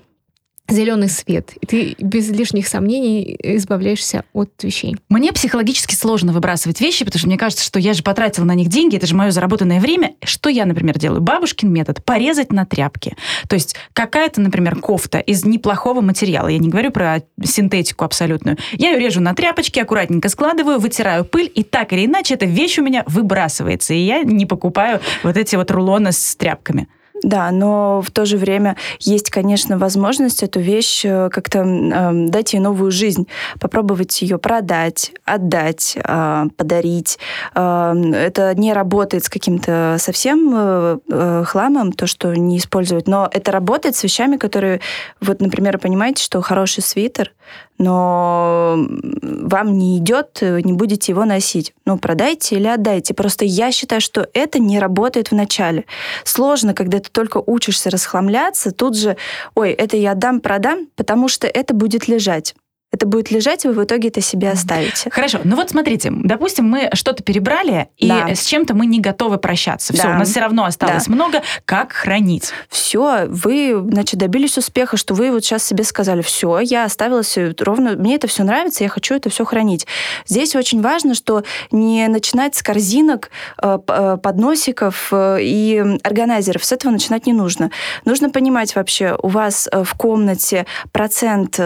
зеленый 0.69 1.09
свет, 1.09 1.53
и 1.61 1.65
ты 1.65 1.95
без 1.99 2.29
лишних 2.29 2.67
сомнений 2.67 3.37
избавляешься 3.41 4.23
от 4.33 4.51
вещей. 4.63 4.95
Мне 5.09 5.31
психологически 5.31 5.93
сложно 5.95 6.33
выбрасывать 6.33 6.81
вещи, 6.81 7.05
потому 7.05 7.19
что 7.19 7.27
мне 7.27 7.37
кажется, 7.37 7.63
что 7.63 7.79
я 7.79 7.93
же 7.93 8.03
потратила 8.03 8.45
на 8.45 8.55
них 8.55 8.67
деньги, 8.67 8.97
это 8.97 9.05
же 9.05 9.15
мое 9.15 9.31
заработанное 9.31 9.79
время. 9.79 10.15
Что 10.23 10.49
я, 10.49 10.65
например, 10.65 10.97
делаю? 10.97 11.21
Бабушкин 11.21 11.71
метод– 11.71 12.03
порезать 12.05 12.51
на 12.51 12.65
тряпки. 12.65 13.15
То 13.47 13.55
есть 13.55 13.75
какая-то, 13.93 14.41
например, 14.41 14.75
кофта 14.77 15.19
из 15.19 15.45
неплохого 15.45 16.01
материала, 16.01 16.47
я 16.47 16.57
не 16.57 16.69
говорю 16.69 16.91
про 16.91 17.21
синтетику 17.43 18.05
абсолютную, 18.05 18.57
я 18.73 18.91
ее 18.91 18.99
режу 18.99 19.21
на 19.21 19.33
тряпочки, 19.33 19.79
аккуратненько 19.79 20.29
складываю, 20.29 20.79
вытираю 20.79 21.25
пыль, 21.25 21.51
и 21.53 21.63
так 21.63 21.93
или 21.93 22.05
иначе 22.05 22.33
эта 22.33 22.45
вещь 22.45 22.79
у 22.79 22.83
меня 22.83 23.03
выбрасывается, 23.07 23.93
и 23.93 23.99
я 23.99 24.23
не 24.23 24.45
покупаю 24.45 24.99
вот 25.23 25.37
эти 25.37 25.55
вот 25.55 25.69
рулоны 25.71 26.11
с 26.11 26.35
тряпками. 26.35 26.87
Да, 27.25 27.49
но 27.49 28.03
в 28.03 28.11
то 28.11 28.23
же 28.25 28.37
время 28.37 28.77
есть, 28.99 29.31
конечно, 29.31 29.79
возможность 29.79 30.43
эту 30.43 30.59
вещь 30.59 31.03
э, 31.03 31.29
как-то 31.29 31.63
э, 31.63 32.11
дать 32.27 32.53
ей 32.53 32.59
новую 32.59 32.91
жизнь, 32.91 33.27
попробовать 33.59 34.21
ее 34.21 34.37
продать, 34.37 35.11
отдать, 35.25 35.97
э, 35.97 36.43
подарить. 36.55 37.17
Э, 37.55 37.95
это 38.13 38.53
не 38.53 38.73
работает 38.73 39.25
с 39.25 39.29
каким-то 39.29 39.95
совсем 39.97 40.53
э, 40.55 40.97
э, 41.09 41.43
хламом, 41.47 41.93
то, 41.93 42.05
что 42.05 42.31
не 42.35 42.59
использовать, 42.59 43.07
но 43.07 43.27
это 43.31 43.51
работает 43.51 43.95
с 43.95 44.03
вещами, 44.03 44.37
которые, 44.37 44.79
вот, 45.19 45.41
например, 45.41 45.79
понимаете, 45.79 46.23
что 46.23 46.43
хороший 46.43 46.83
свитер, 46.83 47.31
но 47.77 48.77
вам 48.77 49.77
не 49.77 49.97
идет, 49.97 50.39
не 50.41 50.73
будете 50.73 51.11
его 51.11 51.25
носить. 51.25 51.73
Ну, 51.85 51.97
продайте 51.97 52.55
или 52.55 52.67
отдайте. 52.67 53.13
Просто 53.13 53.45
я 53.45 53.71
считаю, 53.71 54.01
что 54.01 54.27
это 54.33 54.59
не 54.59 54.79
работает 54.79 55.31
в 55.31 55.35
начале. 55.35 55.85
Сложно, 56.23 56.73
когда 56.73 56.99
ты 56.99 57.09
только 57.09 57.41
учишься 57.45 57.89
расхламляться, 57.89 58.71
тут 58.71 58.97
же, 58.97 59.17
ой, 59.55 59.71
это 59.71 59.97
я 59.97 60.11
отдам, 60.11 60.39
продам, 60.39 60.87
потому 60.95 61.27
что 61.27 61.47
это 61.47 61.73
будет 61.73 62.07
лежать 62.07 62.55
это 62.95 63.05
будет 63.05 63.29
лежать, 63.31 63.65
и 63.65 63.67
вы 63.67 63.73
в 63.73 63.83
итоге 63.83 64.07
это 64.07 64.21
себе 64.21 64.49
оставите. 64.49 65.09
Хорошо. 65.09 65.39
Ну 65.43 65.55
вот 65.55 65.69
смотрите, 65.69 66.11
допустим, 66.11 66.67
мы 66.69 66.89
что-то 66.93 67.23
перебрали, 67.23 67.89
и 67.97 68.07
да. 68.07 68.33
с 68.33 68.45
чем-то 68.45 68.73
мы 68.73 68.85
не 68.85 68.99
готовы 68.99 69.37
прощаться. 69.37 69.93
Все, 69.93 70.03
да. 70.03 70.15
у 70.15 70.19
нас 70.19 70.29
все 70.29 70.39
равно 70.39 70.65
осталось 70.65 71.05
да. 71.05 71.13
много. 71.13 71.41
Как 71.65 71.91
хранить? 71.91 72.51
Все, 72.69 73.25
вы, 73.27 73.75
значит, 73.91 74.19
добились 74.19 74.57
успеха, 74.57 74.97
что 74.97 75.13
вы 75.13 75.31
вот 75.31 75.43
сейчас 75.43 75.63
себе 75.63 75.83
сказали, 75.83 76.21
все, 76.21 76.59
я 76.59 76.85
оставила 76.85 77.21
все 77.21 77.53
ровно, 77.59 77.91
мне 77.91 78.15
это 78.15 78.27
все 78.27 78.43
нравится, 78.43 78.83
я 78.83 78.89
хочу 78.89 79.15
это 79.15 79.29
все 79.29 79.45
хранить. 79.45 79.85
Здесь 80.25 80.55
очень 80.55 80.81
важно, 80.81 81.15
что 81.15 81.43
не 81.71 82.07
начинать 82.07 82.55
с 82.55 82.63
корзинок, 82.63 83.29
э, 83.61 83.77
э, 83.87 84.17
подносиков 84.21 85.09
э, 85.11 85.39
и 85.41 85.83
органайзеров. 86.03 86.63
С 86.63 86.71
этого 86.71 86.91
начинать 86.91 87.25
не 87.25 87.33
нужно. 87.33 87.71
Нужно 88.05 88.29
понимать 88.29 88.75
вообще, 88.75 89.17
у 89.21 89.27
вас 89.27 89.67
в 89.71 89.95
комнате 89.95 90.65
процент 90.91 91.59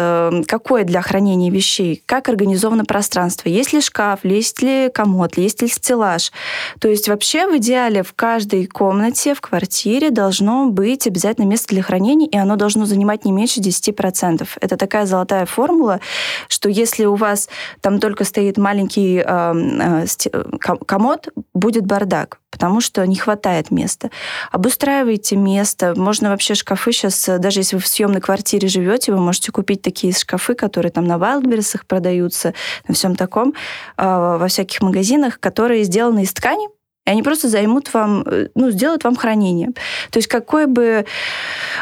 какой 0.47 0.83
для 0.83 1.01
хранения 1.01 1.18
хранения 1.19 1.51
вещей, 1.51 2.01
как 2.05 2.29
организовано 2.29 2.85
пространство, 2.85 3.49
есть 3.49 3.73
ли 3.73 3.81
шкаф, 3.81 4.21
есть 4.23 4.61
ли 4.61 4.89
комод, 4.93 5.37
есть 5.37 5.61
ли 5.61 5.67
стеллаж. 5.67 6.31
То 6.79 6.87
есть 6.87 7.09
вообще 7.09 7.45
в 7.45 7.57
идеале 7.57 8.03
в 8.03 8.13
каждой 8.13 8.67
комнате, 8.67 9.33
в 9.33 9.41
квартире 9.41 10.11
должно 10.11 10.69
быть 10.69 11.07
обязательно 11.07 11.45
место 11.45 11.67
для 11.73 11.83
хранения, 11.83 12.27
и 12.27 12.37
оно 12.37 12.55
должно 12.55 12.85
занимать 12.85 13.25
не 13.25 13.33
меньше 13.33 13.59
10%. 13.59 14.47
Это 14.61 14.77
такая 14.77 15.05
золотая 15.05 15.45
формула, 15.45 15.99
что 16.47 16.69
если 16.69 17.03
у 17.03 17.15
вас 17.15 17.49
там 17.81 17.99
только 17.99 18.23
стоит 18.23 18.57
маленький 18.57 19.17
э, 19.17 20.05
э, 20.05 20.43
комод, 20.85 21.27
будет 21.53 21.85
бардак 21.85 22.39
потому 22.51 22.81
что 22.81 23.05
не 23.05 23.15
хватает 23.15 23.71
места. 23.71 24.09
Обустраивайте 24.51 25.35
место. 25.35 25.93
Можно 25.95 26.29
вообще 26.29 26.55
шкафы 26.55 26.91
сейчас, 26.91 27.29
даже 27.39 27.59
если 27.59 27.75
вы 27.75 27.81
в 27.81 27.87
съемной 27.87 28.21
квартире 28.21 28.67
живете, 28.67 29.11
вы 29.11 29.19
можете 29.19 29.51
купить 29.51 29.81
такие 29.81 30.13
шкафы, 30.13 30.55
которые 30.55 30.91
там 30.91 31.05
на 31.05 31.17
Wildberries 31.17 31.79
продаются, 31.87 32.53
на 32.87 32.93
всем 32.93 33.15
таком, 33.15 33.53
а, 33.97 34.37
во 34.37 34.47
всяких 34.47 34.81
магазинах, 34.81 35.39
которые 35.39 35.83
сделаны 35.83 36.23
из 36.23 36.33
ткани, 36.33 36.67
и 37.09 37.11
они 37.11 37.23
просто 37.23 37.49
займут 37.49 37.93
вам, 37.93 38.21
э, 38.21 38.49
ну, 38.53 38.69
сделают 38.69 39.03
вам 39.03 39.15
хранение. 39.15 39.69
То 40.11 40.19
есть 40.19 40.27
какой 40.27 40.67
бы 40.67 41.05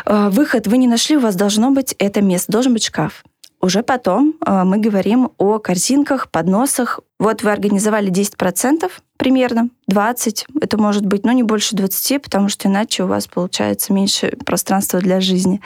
э, 0.06 0.30
выход 0.30 0.68
вы 0.68 0.78
ни 0.78 0.88
нашли, 0.88 1.18
у 1.18 1.20
вас 1.20 1.36
должно 1.36 1.72
быть 1.72 1.94
это 2.00 2.22
место, 2.22 2.52
должен 2.52 2.74
быть 2.74 2.86
шкаф. 2.86 3.24
Уже 3.60 3.84
потом 3.84 4.36
э, 4.46 4.64
мы 4.64 4.78
говорим 4.78 5.32
о 5.38 5.60
корзинках, 5.60 6.30
подносах. 6.30 7.02
Вот 7.20 7.42
вы 7.42 7.52
организовали 7.52 8.12
10%, 8.12 8.92
примерно 9.18 9.70
20, 9.88 10.46
это 10.62 10.78
может 10.78 11.06
быть, 11.06 11.26
но 11.26 11.32
не 11.32 11.42
больше 11.42 11.76
20, 11.76 12.22
потому 12.22 12.50
что 12.50 12.68
иначе 12.68 13.04
у 13.04 13.08
вас 13.08 13.28
получается 13.28 13.92
меньше 13.92 14.38
пространства 14.46 15.00
для 15.00 15.20
жизни. 15.20 15.60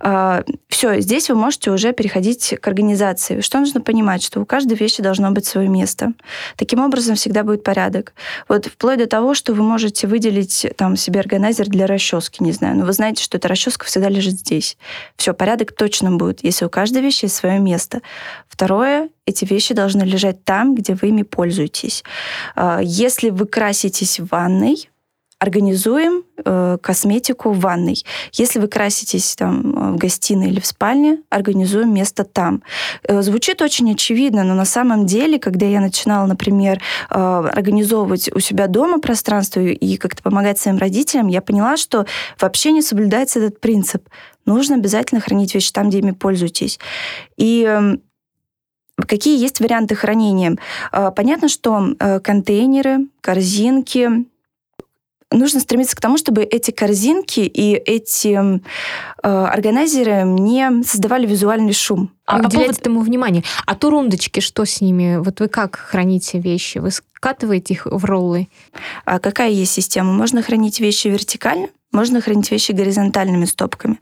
А, 0.00 0.42
Все, 0.68 1.00
здесь 1.00 1.28
вы 1.28 1.36
можете 1.36 1.70
уже 1.70 1.92
переходить 1.92 2.56
к 2.60 2.66
организации. 2.66 3.40
Что 3.40 3.60
нужно 3.60 3.80
понимать? 3.80 4.24
Что 4.24 4.40
у 4.40 4.44
каждой 4.44 4.76
вещи 4.76 5.02
должно 5.02 5.30
быть 5.30 5.46
свое 5.46 5.68
место. 5.68 6.12
Таким 6.56 6.80
образом 6.80 7.14
всегда 7.14 7.44
будет 7.44 7.62
порядок. 7.62 8.12
Вот 8.48 8.66
вплоть 8.66 8.98
до 8.98 9.06
того, 9.06 9.34
что 9.34 9.54
вы 9.54 9.62
можете 9.62 10.08
выделить 10.08 10.66
там 10.76 10.96
себе 10.96 11.20
органайзер 11.20 11.68
для 11.68 11.86
расчески, 11.86 12.42
не 12.42 12.52
знаю, 12.52 12.76
но 12.76 12.84
вы 12.84 12.92
знаете, 12.92 13.22
что 13.22 13.38
эта 13.38 13.46
расческа 13.46 13.86
всегда 13.86 14.08
лежит 14.08 14.40
здесь. 14.40 14.76
Все, 15.16 15.34
порядок 15.34 15.72
точно 15.72 16.10
будет, 16.10 16.42
если 16.42 16.64
у 16.64 16.70
каждой 16.70 17.02
вещи 17.02 17.26
есть 17.26 17.36
свое 17.36 17.60
место. 17.60 18.00
Второе, 18.48 19.10
эти 19.26 19.44
вещи 19.44 19.74
должны 19.74 20.02
лежать 20.02 20.44
там, 20.44 20.74
где 20.74 20.94
вы 20.94 21.08
ими 21.08 21.22
пользуетесь. 21.22 22.04
А, 22.56 22.80
если 22.82 23.30
вы 23.30 23.46
краситесь 23.46 24.20
в 24.20 24.28
ванной, 24.30 24.88
организуем 25.40 26.24
э, 26.44 26.76
косметику 26.82 27.52
в 27.52 27.60
ванной. 27.60 28.04
Если 28.32 28.58
вы 28.58 28.68
краситесь 28.68 29.34
там 29.36 29.94
в 29.94 29.96
гостиной 29.96 30.48
или 30.48 30.60
в 30.60 30.66
спальне, 30.66 31.22
организуем 31.30 31.94
место 31.94 32.24
там. 32.24 32.62
Э, 33.04 33.22
звучит 33.22 33.62
очень 33.62 33.90
очевидно, 33.90 34.44
но 34.44 34.54
на 34.54 34.66
самом 34.66 35.06
деле, 35.06 35.38
когда 35.38 35.64
я 35.64 35.80
начинала, 35.80 36.26
например, 36.26 36.82
э, 37.08 37.14
организовывать 37.14 38.30
у 38.34 38.38
себя 38.38 38.66
дома 38.66 39.00
пространство 39.00 39.60
и 39.60 39.96
как-то 39.96 40.22
помогать 40.22 40.58
своим 40.58 40.76
родителям, 40.76 41.28
я 41.28 41.40
поняла, 41.40 41.78
что 41.78 42.04
вообще 42.38 42.72
не 42.72 42.82
соблюдается 42.82 43.38
этот 43.38 43.60
принцип. 43.60 44.06
Нужно 44.44 44.76
обязательно 44.76 45.22
хранить 45.22 45.54
вещи 45.54 45.72
там, 45.72 45.88
где 45.88 46.00
ими 46.00 46.10
пользуетесь. 46.10 46.78
И 47.38 47.64
эм, 47.64 48.02
Какие 49.06 49.40
есть 49.40 49.60
варианты 49.60 49.94
хранения? 49.94 50.56
Э, 50.92 51.10
понятно, 51.14 51.48
что 51.48 51.94
э, 51.98 52.20
контейнеры, 52.20 53.06
корзинки, 53.20 54.26
нужно 55.32 55.60
стремиться 55.60 55.96
к 55.96 56.00
тому, 56.00 56.18
чтобы 56.18 56.42
эти 56.42 56.70
корзинки 56.70 57.40
и 57.40 57.74
эти 57.74 58.36
э, 58.36 58.58
органайзеры 59.22 60.22
не 60.24 60.82
создавали 60.82 61.26
визуальный 61.26 61.72
шум. 61.72 62.10
А, 62.26 62.36
а 62.36 62.38
уделять 62.40 62.66
повод... 62.66 62.80
этому 62.80 63.00
внимание. 63.00 63.44
А 63.66 63.74
турундочки, 63.74 64.40
что 64.40 64.64
с 64.64 64.80
ними? 64.80 65.16
Вот 65.18 65.40
вы 65.40 65.48
как 65.48 65.76
храните 65.76 66.38
вещи? 66.38 66.78
Вы 66.78 66.90
скатываете 66.90 67.74
их 67.74 67.86
в 67.86 68.04
роллы? 68.04 68.48
А 69.04 69.18
какая 69.18 69.50
есть 69.50 69.72
система? 69.72 70.12
Можно 70.12 70.42
хранить 70.42 70.80
вещи 70.80 71.08
вертикально, 71.08 71.68
можно 71.92 72.20
хранить 72.20 72.50
вещи 72.50 72.72
горизонтальными 72.72 73.44
стопками. 73.44 73.98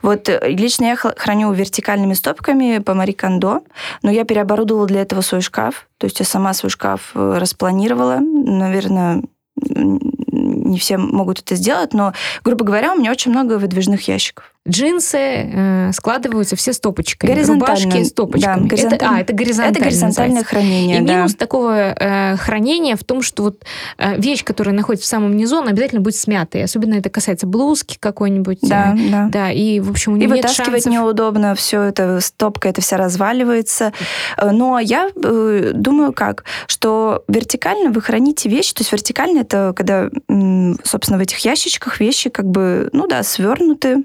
Вот 0.00 0.28
э, 0.28 0.40
лично 0.48 0.84
я 0.84 0.96
храню 0.96 1.52
вертикальными 1.52 2.14
стопками 2.14 2.78
по 2.78 2.94
Мари 2.94 3.12
Кондо, 3.12 3.62
но 4.02 4.10
я 4.10 4.24
переоборудовала 4.24 4.86
для 4.86 5.02
этого 5.02 5.20
свой 5.22 5.40
шкаф. 5.40 5.88
То 5.98 6.06
есть 6.06 6.20
я 6.20 6.26
сама 6.26 6.54
свой 6.54 6.70
шкаф 6.70 7.12
э, 7.14 7.38
распланировала. 7.38 8.18
Наверное, 8.20 9.22
не 9.56 10.78
все 10.78 10.96
могут 10.96 11.40
это 11.40 11.54
сделать, 11.56 11.92
но, 11.92 12.12
грубо 12.44 12.64
говоря, 12.64 12.92
у 12.94 12.98
меня 12.98 13.10
очень 13.10 13.30
много 13.30 13.58
выдвижных 13.58 14.08
ящиков. 14.08 14.51
Джинсы 14.68 15.18
э, 15.18 15.90
складываются 15.92 16.54
все 16.54 16.72
стопочками. 16.72 17.42
Рубашки 17.42 18.04
стопочками. 18.04 18.68
Да, 18.68 18.76
это, 18.76 19.08
а, 19.08 19.20
это 19.20 19.32
горизонтальное. 19.32 19.72
Это 19.72 19.84
горизонтальное 19.84 20.44
хранение, 20.44 21.00
И 21.00 21.04
да. 21.04 21.16
минус 21.16 21.34
такого 21.34 21.92
э, 21.98 22.36
хранения 22.36 22.94
в 22.94 23.02
том, 23.02 23.22
что 23.22 23.42
вот 23.42 23.64
э, 23.98 24.16
вещь, 24.20 24.44
которая 24.44 24.72
находится 24.72 25.06
в 25.06 25.10
самом 25.10 25.36
низу, 25.36 25.58
она 25.58 25.70
обязательно 25.70 26.00
будет 26.00 26.14
смятой. 26.14 26.62
Особенно 26.62 26.94
это 26.94 27.10
касается 27.10 27.48
блузки 27.48 27.96
какой-нибудь. 27.98 28.60
Да, 28.62 28.94
э, 28.96 29.10
да. 29.10 29.28
Да, 29.32 29.50
и, 29.50 29.80
в 29.80 29.90
общем, 29.90 30.12
у 30.12 30.16
нее 30.16 30.26
И 30.26 30.30
нет 30.30 30.44
вытаскивать 30.44 30.84
шансов... 30.84 30.92
неудобно, 30.92 31.56
все 31.56 31.82
это, 31.82 32.20
стопка, 32.20 32.68
это 32.68 32.80
вся 32.80 32.96
разваливается. 32.96 33.92
Э, 34.36 34.52
но 34.52 34.78
я 34.78 35.10
э, 35.12 35.72
думаю 35.74 36.12
как, 36.12 36.44
что 36.68 37.24
вертикально 37.26 37.90
вы 37.90 38.00
храните 38.00 38.48
вещи, 38.48 38.74
то 38.74 38.82
есть 38.82 38.92
вертикально 38.92 39.40
это 39.40 39.72
когда, 39.74 40.08
собственно, 40.84 41.18
в 41.18 41.22
этих 41.22 41.38
ящичках 41.38 41.98
вещи 41.98 42.30
как 42.30 42.46
бы, 42.46 42.90
ну 42.92 43.08
да, 43.08 43.24
свернуты, 43.24 44.04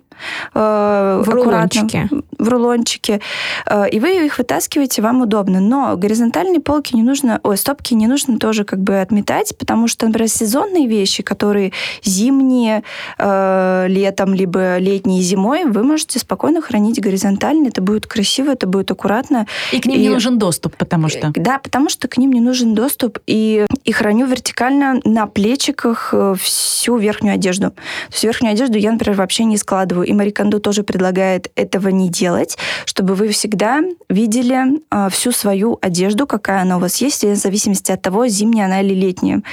в 0.54 1.24
рулончике. 1.28 2.10
В 2.38 2.50
рулончике. 2.50 3.22
Э, 3.66 3.90
и 3.90 4.00
вы 4.00 4.26
их 4.26 4.38
вытаскиваете, 4.38 5.02
вам 5.02 5.22
удобно. 5.22 5.60
Но 5.60 5.96
горизонтальные 5.98 6.60
полки 6.60 6.96
не 6.96 7.04
нужно, 7.04 7.40
ой, 7.44 7.58
стопки 7.58 7.94
не 7.94 8.08
нужно 8.08 8.40
тоже 8.40 8.64
как 8.64 8.80
бы 8.80 9.00
отметать, 9.02 9.58
потому 9.58 9.88
что, 9.88 10.06
например, 10.06 10.30
сезонные 10.30 10.88
вещи, 10.88 11.24
которые 11.24 11.74
зимние, 12.04 12.84
э, 13.18 13.86
летом, 13.88 14.34
либо 14.34 14.78
летние 14.78 15.22
зимой, 15.22 15.66
вы 15.66 15.84
можете 15.84 16.20
спокойно 16.20 16.62
хранить 16.62 17.02
горизонтально. 17.02 17.68
Это 17.68 17.82
будет 17.82 18.06
красиво, 18.06 18.52
это 18.52 18.68
будет 18.68 18.92
аккуратно. 18.92 19.48
И 19.72 19.80
к 19.80 19.86
ним 19.86 20.00
и... 20.00 20.04
не 20.04 20.10
нужен 20.10 20.38
доступ, 20.38 20.76
потому 20.78 21.10
что... 21.10 21.32
Да, 21.36 21.60
потому 21.60 21.90
что 21.90 22.08
к 22.08 22.18
ним 22.18 22.32
не 22.32 22.42
нужен 22.42 22.74
доступ. 22.76 23.20
И, 23.28 23.66
и 23.84 23.92
храню 23.92 24.28
вертикально 24.28 25.00
на 25.04 25.28
плечиках 25.28 26.10
э, 26.14 26.36
всю 26.40 26.98
верхнюю 26.98 27.36
одежду. 27.36 27.72
То 27.72 28.14
есть 28.14 28.24
верхнюю 28.24 28.54
одежду 28.54 28.78
я, 28.78 28.92
например, 28.92 29.18
вообще 29.18 29.44
не 29.44 29.58
складываю 29.58 30.07
и 30.08 30.14
Мари 30.14 30.32
Кондо 30.32 30.60
тоже 30.60 30.84
предлагает 30.84 31.52
этого 31.56 31.90
не 31.90 32.10
делать, 32.10 32.58
чтобы 32.86 33.16
вы 33.16 33.30
всегда 33.30 33.82
видели 34.10 34.82
э, 34.90 35.10
всю 35.10 35.32
свою 35.32 35.78
одежду, 35.82 36.26
какая 36.26 36.62
она 36.62 36.78
у 36.78 36.80
вас 36.80 36.98
есть, 37.02 37.24
в 37.24 37.36
зависимости 37.36 37.92
от 37.92 38.02
того, 38.02 38.28
зимняя 38.28 38.66
она 38.66 38.82
или 38.82 38.94
летняя. 38.94 39.44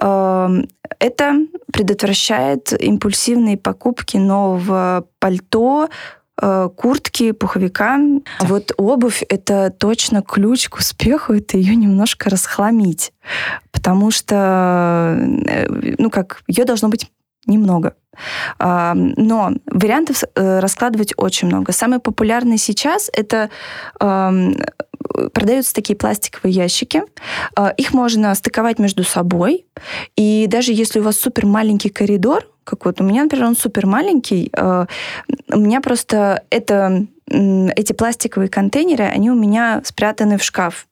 Э, 0.00 0.48
это 0.98 1.34
предотвращает 1.72 2.72
импульсивные 2.80 3.56
покупки 3.56 4.16
нового 4.16 5.06
пальто, 5.18 5.88
э, 6.40 6.68
куртки, 6.76 7.32
пуховика. 7.32 7.98
А 8.38 8.44
вот 8.46 8.72
обувь— 8.76 9.22
это 9.28 9.70
точно 9.70 10.22
ключ 10.22 10.68
к 10.68 10.78
успеху, 10.78 11.34
это 11.34 11.56
ее 11.56 11.74
немножко 11.74 12.30
расхламить. 12.30 13.12
Потому 13.72 14.10
что, 14.10 15.16
э, 15.46 15.94
ну 15.98 16.10
как, 16.10 16.42
ее 16.46 16.64
должно 16.64 16.88
быть 16.88 17.10
немного. 17.46 17.94
Но 18.58 19.52
вариантов 19.66 20.22
э, 20.34 20.58
раскладывать 20.60 21.12
очень 21.18 21.48
много. 21.48 21.72
Самый 21.72 21.98
популярный 21.98 22.56
сейчас 22.56 23.10
это 23.12 23.50
продаются 25.32 25.74
такие 25.74 25.96
пластиковые 25.96 26.54
ящики. 26.54 27.02
А, 27.54 27.70
их 27.70 27.92
можно 27.92 28.34
стыковать 28.34 28.78
между 28.78 29.04
собой. 29.04 29.66
И 30.16 30.46
даже 30.48 30.72
если 30.72 31.00
у 31.00 31.02
вас 31.02 31.16
супер 31.18 31.46
маленький 31.46 31.88
коридор, 31.88 32.48
как 32.64 32.84
вот 32.84 33.00
у 33.00 33.04
меня, 33.04 33.24
например, 33.24 33.46
он 33.46 33.56
супер 33.56 33.86
маленький, 33.86 34.50
а, 34.56 34.86
у 35.52 35.58
меня 35.58 35.80
просто 35.80 36.44
это, 36.50 37.06
эти 37.28 37.92
пластиковые 37.92 38.48
контейнеры, 38.48 39.04
они 39.04 39.30
у 39.30 39.34
меня 39.34 39.82
спрятаны 39.84 40.38
в 40.38 40.44
шкаф. 40.44 40.86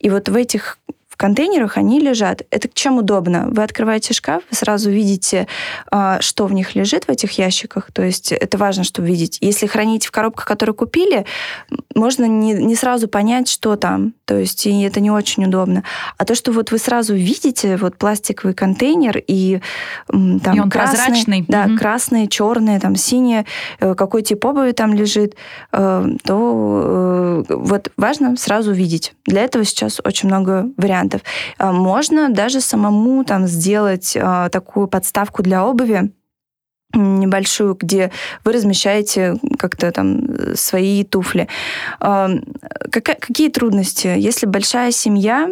И 0.00 0.10
вот 0.10 0.28
в 0.28 0.34
этих 0.34 0.78
контейнерах 1.22 1.76
они 1.76 2.00
лежат. 2.00 2.42
Это 2.50 2.68
чем 2.74 2.98
удобно? 2.98 3.46
Вы 3.48 3.62
открываете 3.62 4.12
шкаф, 4.12 4.42
вы 4.50 4.56
сразу 4.56 4.90
видите, 4.90 5.46
а, 5.88 6.20
что 6.20 6.46
в 6.46 6.52
них 6.52 6.74
лежит 6.74 7.04
в 7.04 7.10
этих 7.10 7.38
ящиках. 7.38 7.92
То 7.92 8.02
есть 8.02 8.32
это 8.32 8.58
важно, 8.58 8.82
чтобы 8.82 9.06
видеть. 9.06 9.38
Если 9.40 9.68
хранить 9.68 10.04
в 10.04 10.10
коробках, 10.10 10.46
которые 10.46 10.74
купили, 10.74 11.24
можно 11.94 12.24
не, 12.24 12.54
не 12.54 12.74
сразу 12.74 13.06
понять, 13.06 13.48
что 13.48 13.76
там. 13.76 14.14
То 14.24 14.36
есть 14.36 14.66
и 14.66 14.82
это 14.82 14.98
не 14.98 15.12
очень 15.12 15.44
удобно. 15.44 15.84
А 16.18 16.24
то, 16.24 16.34
что 16.34 16.50
вот 16.50 16.72
вы 16.72 16.78
сразу 16.78 17.14
видите 17.14 17.76
вот 17.76 17.96
пластиковый 17.96 18.54
контейнер 18.54 19.22
и 19.24 19.60
там 20.08 20.56
и 20.56 20.60
он 20.60 20.70
красный, 20.70 20.98
прозрачный. 20.98 21.44
Да, 21.46 21.66
угу. 21.66 21.76
красные, 21.76 22.26
черные, 22.26 22.80
там 22.80 22.96
синие, 22.96 23.46
э, 23.78 23.94
какой 23.94 24.22
тип 24.22 24.44
обуви 24.44 24.72
там 24.72 24.92
лежит, 24.92 25.36
э, 25.72 26.06
то 26.24 27.44
э, 27.48 27.54
вот 27.54 27.92
важно 27.96 28.36
сразу 28.36 28.72
видеть. 28.72 29.14
Для 29.24 29.42
этого 29.42 29.64
сейчас 29.64 30.00
очень 30.04 30.28
много 30.28 30.68
вариантов 30.76 31.11
можно 31.58 32.28
даже 32.28 32.60
самому 32.60 33.24
там 33.24 33.46
сделать 33.46 34.16
а, 34.16 34.48
такую 34.48 34.86
подставку 34.88 35.42
для 35.42 35.64
обуви, 35.66 36.12
небольшую, 36.94 37.76
где 37.78 38.10
вы 38.44 38.52
размещаете 38.52 39.36
как-то 39.58 39.90
там 39.92 40.54
свои 40.54 41.04
туфли. 41.04 41.48
А, 42.00 42.30
какие 42.90 43.48
трудности? 43.48 44.08
Если 44.18 44.46
большая 44.46 44.90
семья, 44.90 45.48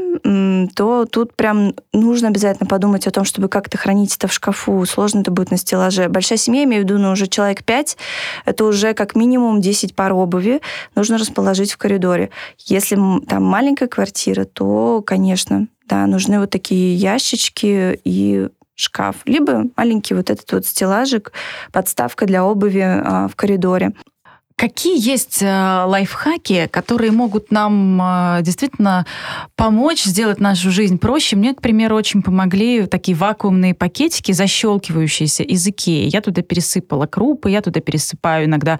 то 0.74 1.06
тут 1.06 1.34
прям 1.34 1.74
нужно 1.92 2.28
обязательно 2.28 2.68
подумать 2.68 3.06
о 3.06 3.10
том, 3.10 3.24
чтобы 3.24 3.48
как-то 3.48 3.78
хранить 3.78 4.16
это 4.16 4.28
в 4.28 4.32
шкафу. 4.32 4.84
Сложно 4.86 5.20
это 5.20 5.30
будет 5.30 5.50
на 5.50 5.56
стеллаже. 5.56 6.08
Большая 6.08 6.38
семья, 6.38 6.64
имею 6.64 6.82
в 6.82 6.84
виду, 6.84 6.98
ну, 6.98 7.12
уже 7.12 7.26
человек 7.26 7.64
5, 7.64 7.96
это 8.44 8.64
уже 8.64 8.94
как 8.94 9.14
минимум 9.14 9.60
10 9.60 9.94
пар 9.94 10.12
обуви 10.12 10.60
нужно 10.94 11.18
расположить 11.18 11.72
в 11.72 11.78
коридоре. 11.78 12.30
Если 12.58 12.96
там 13.26 13.44
маленькая 13.44 13.88
квартира, 13.88 14.44
то, 14.44 15.02
конечно, 15.04 15.66
да, 15.86 16.06
нужны 16.06 16.38
вот 16.38 16.50
такие 16.50 16.94
ящички 16.94 18.00
и 18.04 18.48
шкаф, 18.80 19.16
либо 19.24 19.64
маленький 19.76 20.14
вот 20.14 20.30
этот 20.30 20.50
вот 20.52 20.66
стеллажик, 20.66 21.32
подставка 21.72 22.26
для 22.26 22.44
обуви 22.44 22.80
а, 22.82 23.28
в 23.28 23.36
коридоре. 23.36 23.92
Какие 24.60 25.00
есть 25.02 25.38
э, 25.40 25.84
лайфхаки, 25.86 26.68
которые 26.70 27.12
могут 27.12 27.50
нам 27.50 27.98
э, 28.02 28.42
действительно 28.42 29.06
помочь 29.56 30.02
сделать 30.02 30.38
нашу 30.38 30.70
жизнь 30.70 30.98
проще? 30.98 31.34
Мне, 31.34 31.54
к 31.54 31.62
примеру, 31.62 31.96
очень 31.96 32.20
помогли 32.20 32.84
такие 32.84 33.16
вакуумные 33.16 33.72
пакетики, 33.72 34.32
защелкивающиеся 34.32 35.44
из 35.44 35.66
Икеи. 35.66 36.10
Я 36.12 36.20
туда 36.20 36.42
пересыпала 36.42 37.06
крупы, 37.06 37.50
я 37.50 37.62
туда 37.62 37.80
пересыпаю 37.80 38.44
иногда 38.44 38.78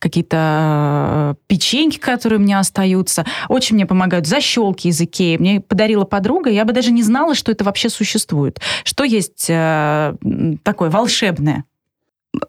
какие-то 0.00 0.36
э, 0.38 1.34
печеньки, 1.46 1.96
которые 1.96 2.38
у 2.38 2.42
меня 2.42 2.58
остаются. 2.58 3.24
Очень 3.48 3.76
мне 3.76 3.86
помогают 3.86 4.26
защелки 4.26 4.88
из 4.88 5.00
Икеи. 5.00 5.38
Мне 5.38 5.62
подарила 5.62 6.04
подруга, 6.04 6.50
я 6.50 6.66
бы 6.66 6.74
даже 6.74 6.92
не 6.92 7.02
знала, 7.02 7.34
что 7.34 7.50
это 7.50 7.64
вообще 7.64 7.88
существует. 7.88 8.60
Что 8.84 9.02
есть 9.02 9.46
такое 9.46 10.90
волшебное? 10.90 11.64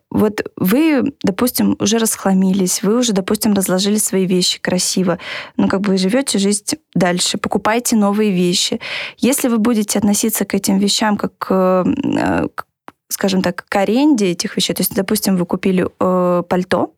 Вот 0.09 0.43
вы, 0.55 1.13
допустим, 1.23 1.75
уже 1.79 1.97
расхламились, 1.97 2.83
вы 2.83 2.97
уже, 2.97 3.13
допустим, 3.13 3.53
разложили 3.53 3.97
свои 3.97 4.25
вещи 4.25 4.61
красиво, 4.61 5.19
ну, 5.57 5.67
как 5.67 5.81
бы 5.81 5.97
живете 5.97 6.37
жизнь 6.37 6.77
дальше, 6.93 7.37
покупайте 7.37 7.95
новые 7.95 8.31
вещи. 8.31 8.79
Если 9.17 9.49
вы 9.49 9.57
будете 9.57 9.99
относиться 9.99 10.45
к 10.45 10.53
этим 10.53 10.77
вещам 10.77 11.17
как 11.17 11.33
э, 11.49 12.47
к 12.55 12.65
скажем 13.09 13.41
так, 13.41 13.65
к 13.69 13.75
аренде 13.75 14.31
этих 14.31 14.57
вещей. 14.57 14.73
То 14.73 14.81
есть, 14.81 14.95
допустим, 14.95 15.37
вы 15.37 15.45
купили 15.45 15.87
э, 15.99 16.43
пальто, 16.49 16.95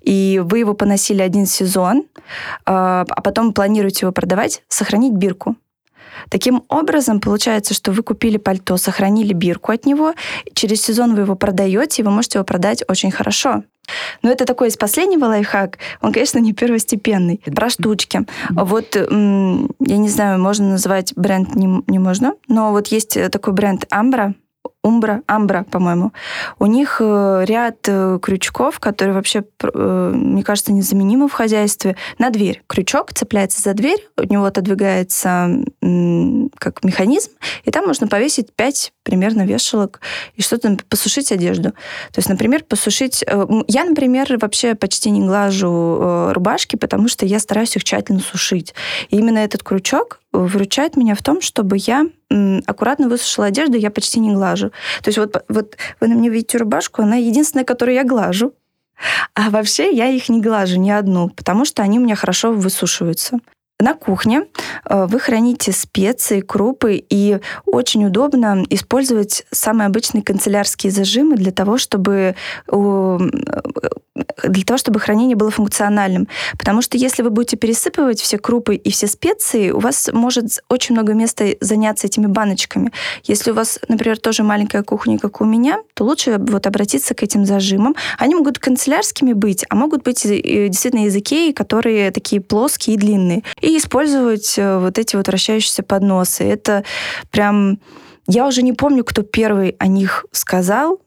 и 0.00 0.40
вы 0.42 0.60
его 0.60 0.72
поносили 0.72 1.20
один 1.20 1.44
сезон, 1.44 1.98
э, 1.98 2.02
а 2.64 3.04
потом 3.22 3.52
планируете 3.52 4.06
его 4.06 4.12
продавать, 4.12 4.62
сохранить 4.68 5.12
бирку. 5.12 5.56
Таким 6.30 6.62
образом, 6.68 7.20
получается, 7.20 7.74
что 7.74 7.92
вы 7.92 8.02
купили 8.02 8.38
пальто, 8.38 8.76
сохранили 8.76 9.32
бирку 9.32 9.72
от 9.72 9.84
него, 9.84 10.14
через 10.54 10.80
сезон 10.82 11.14
вы 11.14 11.22
его 11.22 11.34
продаете, 11.34 12.00
и 12.00 12.04
вы 12.04 12.10
можете 12.10 12.38
его 12.38 12.44
продать 12.44 12.82
очень 12.88 13.10
хорошо. 13.10 13.64
Но 14.22 14.30
это 14.30 14.44
такой 14.44 14.68
из 14.68 14.76
последнего 14.76 15.24
лайфхак. 15.24 15.78
Он, 16.00 16.12
конечно, 16.12 16.38
не 16.38 16.52
первостепенный. 16.52 17.42
Про 17.54 17.70
штучки. 17.70 18.20
Вот, 18.50 18.94
я 18.94 19.96
не 19.96 20.08
знаю, 20.08 20.40
можно 20.40 20.70
называть 20.70 21.12
бренд 21.16 21.54
не, 21.56 21.82
не 21.88 21.98
можно, 21.98 22.34
но 22.46 22.70
вот 22.70 22.86
есть 22.88 23.18
такой 23.30 23.52
бренд 23.52 23.84
Ambra, 23.92 24.34
Умбра, 24.82 25.22
Амбра, 25.26 25.64
по-моему. 25.70 26.12
У 26.58 26.64
них 26.64 26.98
э, 27.00 27.44
ряд 27.46 27.80
э, 27.86 28.18
крючков, 28.22 28.80
которые 28.80 29.14
вообще, 29.14 29.44
э, 29.62 30.12
мне 30.14 30.42
кажется, 30.42 30.72
незаменимы 30.72 31.28
в 31.28 31.32
хозяйстве. 31.32 31.96
На 32.18 32.30
дверь. 32.30 32.62
Крючок 32.66 33.12
цепляется 33.12 33.60
за 33.60 33.74
дверь, 33.74 34.08
у 34.16 34.22
него 34.22 34.46
отодвигается 34.46 35.50
как 36.58 36.82
механизм, 36.82 37.30
и 37.64 37.70
там 37.70 37.86
можно 37.86 38.08
повесить 38.08 38.54
5 38.54 38.92
примерно 39.02 39.42
вешалок 39.42 40.00
и 40.34 40.42
что-то 40.42 40.78
посушить 40.88 41.30
одежду. 41.30 41.70
То 42.12 42.18
есть, 42.18 42.28
например, 42.28 42.64
посушить... 42.64 43.24
Я, 43.68 43.84
например, 43.84 44.38
вообще 44.40 44.74
почти 44.74 45.10
не 45.10 45.20
глажу 45.20 46.32
рубашки, 46.32 46.76
потому 46.76 47.08
что 47.08 47.26
я 47.26 47.38
стараюсь 47.38 47.76
их 47.76 47.84
тщательно 47.84 48.20
сушить. 48.20 48.74
И 49.10 49.16
именно 49.16 49.38
этот 49.38 49.62
крючок 49.62 50.20
выручает 50.32 50.96
меня 50.96 51.14
в 51.14 51.22
том, 51.22 51.40
чтобы 51.40 51.76
я 51.76 52.06
аккуратно 52.66 53.08
высушила 53.08 53.46
одежду, 53.46 53.76
я 53.76 53.90
почти 53.90 54.20
не 54.20 54.30
То 55.02 55.08
есть 55.08 55.18
вот, 55.18 55.44
вот 55.48 55.76
вы 56.00 56.08
на 56.08 56.14
мне 56.14 56.28
видите 56.28 56.58
рубашку, 56.58 57.02
она 57.02 57.16
единственная, 57.16 57.64
которую 57.64 57.94
я 57.94 58.04
глажу. 58.04 58.54
А 59.34 59.50
вообще 59.50 59.94
я 59.94 60.08
их 60.08 60.28
не 60.28 60.40
глажу, 60.40 60.78
ни 60.78 60.90
одну, 60.90 61.30
потому 61.30 61.64
что 61.64 61.82
они 61.82 61.98
у 61.98 62.02
меня 62.02 62.16
хорошо 62.16 62.52
высушиваются. 62.52 63.38
На 63.80 63.94
кухне 63.94 64.44
э, 64.88 65.06
вы 65.06 65.18
храните 65.18 65.72
специи, 65.72 66.40
крупы, 66.40 67.02
и 67.08 67.38
очень 67.64 68.04
удобно 68.04 68.64
использовать 68.68 69.44
самые 69.50 69.86
обычные 69.86 70.22
канцелярские 70.22 70.92
зажимы 70.92 71.36
для 71.36 71.50
того, 71.50 71.78
чтобы 71.78 72.36
для 74.42 74.64
того, 74.64 74.76
чтобы 74.76 75.00
хранение 75.00 75.36
было 75.36 75.50
функциональным. 75.50 76.28
Потому 76.58 76.82
что 76.82 76.96
если 76.96 77.22
вы 77.22 77.30
будете 77.30 77.56
пересыпывать 77.56 78.20
все 78.20 78.38
крупы 78.38 78.74
и 78.74 78.90
все 78.90 79.06
специи, 79.06 79.70
у 79.70 79.78
вас 79.78 80.10
может 80.12 80.60
очень 80.68 80.94
много 80.94 81.14
места 81.14 81.46
заняться 81.60 82.06
этими 82.06 82.26
баночками. 82.26 82.92
Если 83.24 83.50
у 83.50 83.54
вас, 83.54 83.78
например, 83.88 84.18
тоже 84.18 84.42
маленькая 84.42 84.82
кухня, 84.82 85.18
как 85.18 85.40
у 85.40 85.44
меня, 85.44 85.78
то 85.94 86.04
лучше 86.04 86.36
вот 86.38 86.66
обратиться 86.66 87.14
к 87.14 87.22
этим 87.22 87.46
зажимам. 87.46 87.94
Они 88.18 88.34
могут 88.34 88.58
канцелярскими 88.58 89.32
быть, 89.32 89.64
а 89.68 89.74
могут 89.74 90.02
быть 90.02 90.22
действительно 90.22 91.04
языки, 91.04 91.52
которые 91.52 92.10
такие 92.10 92.42
плоские 92.42 92.96
и 92.96 92.98
длинные. 92.98 93.42
И 93.60 93.69
использовать 93.78 94.58
э, 94.58 94.78
вот 94.78 94.98
эти 94.98 95.16
вот 95.16 95.28
вращающиеся 95.28 95.82
подносы. 95.82 96.44
Это 96.44 96.84
прям... 97.30 97.80
Я 98.26 98.46
уже 98.46 98.62
не 98.62 98.72
помню, 98.72 99.02
кто 99.04 99.22
первый 99.22 99.74
о 99.78 99.86
них 99.86 100.24
сказал, 100.30 101.00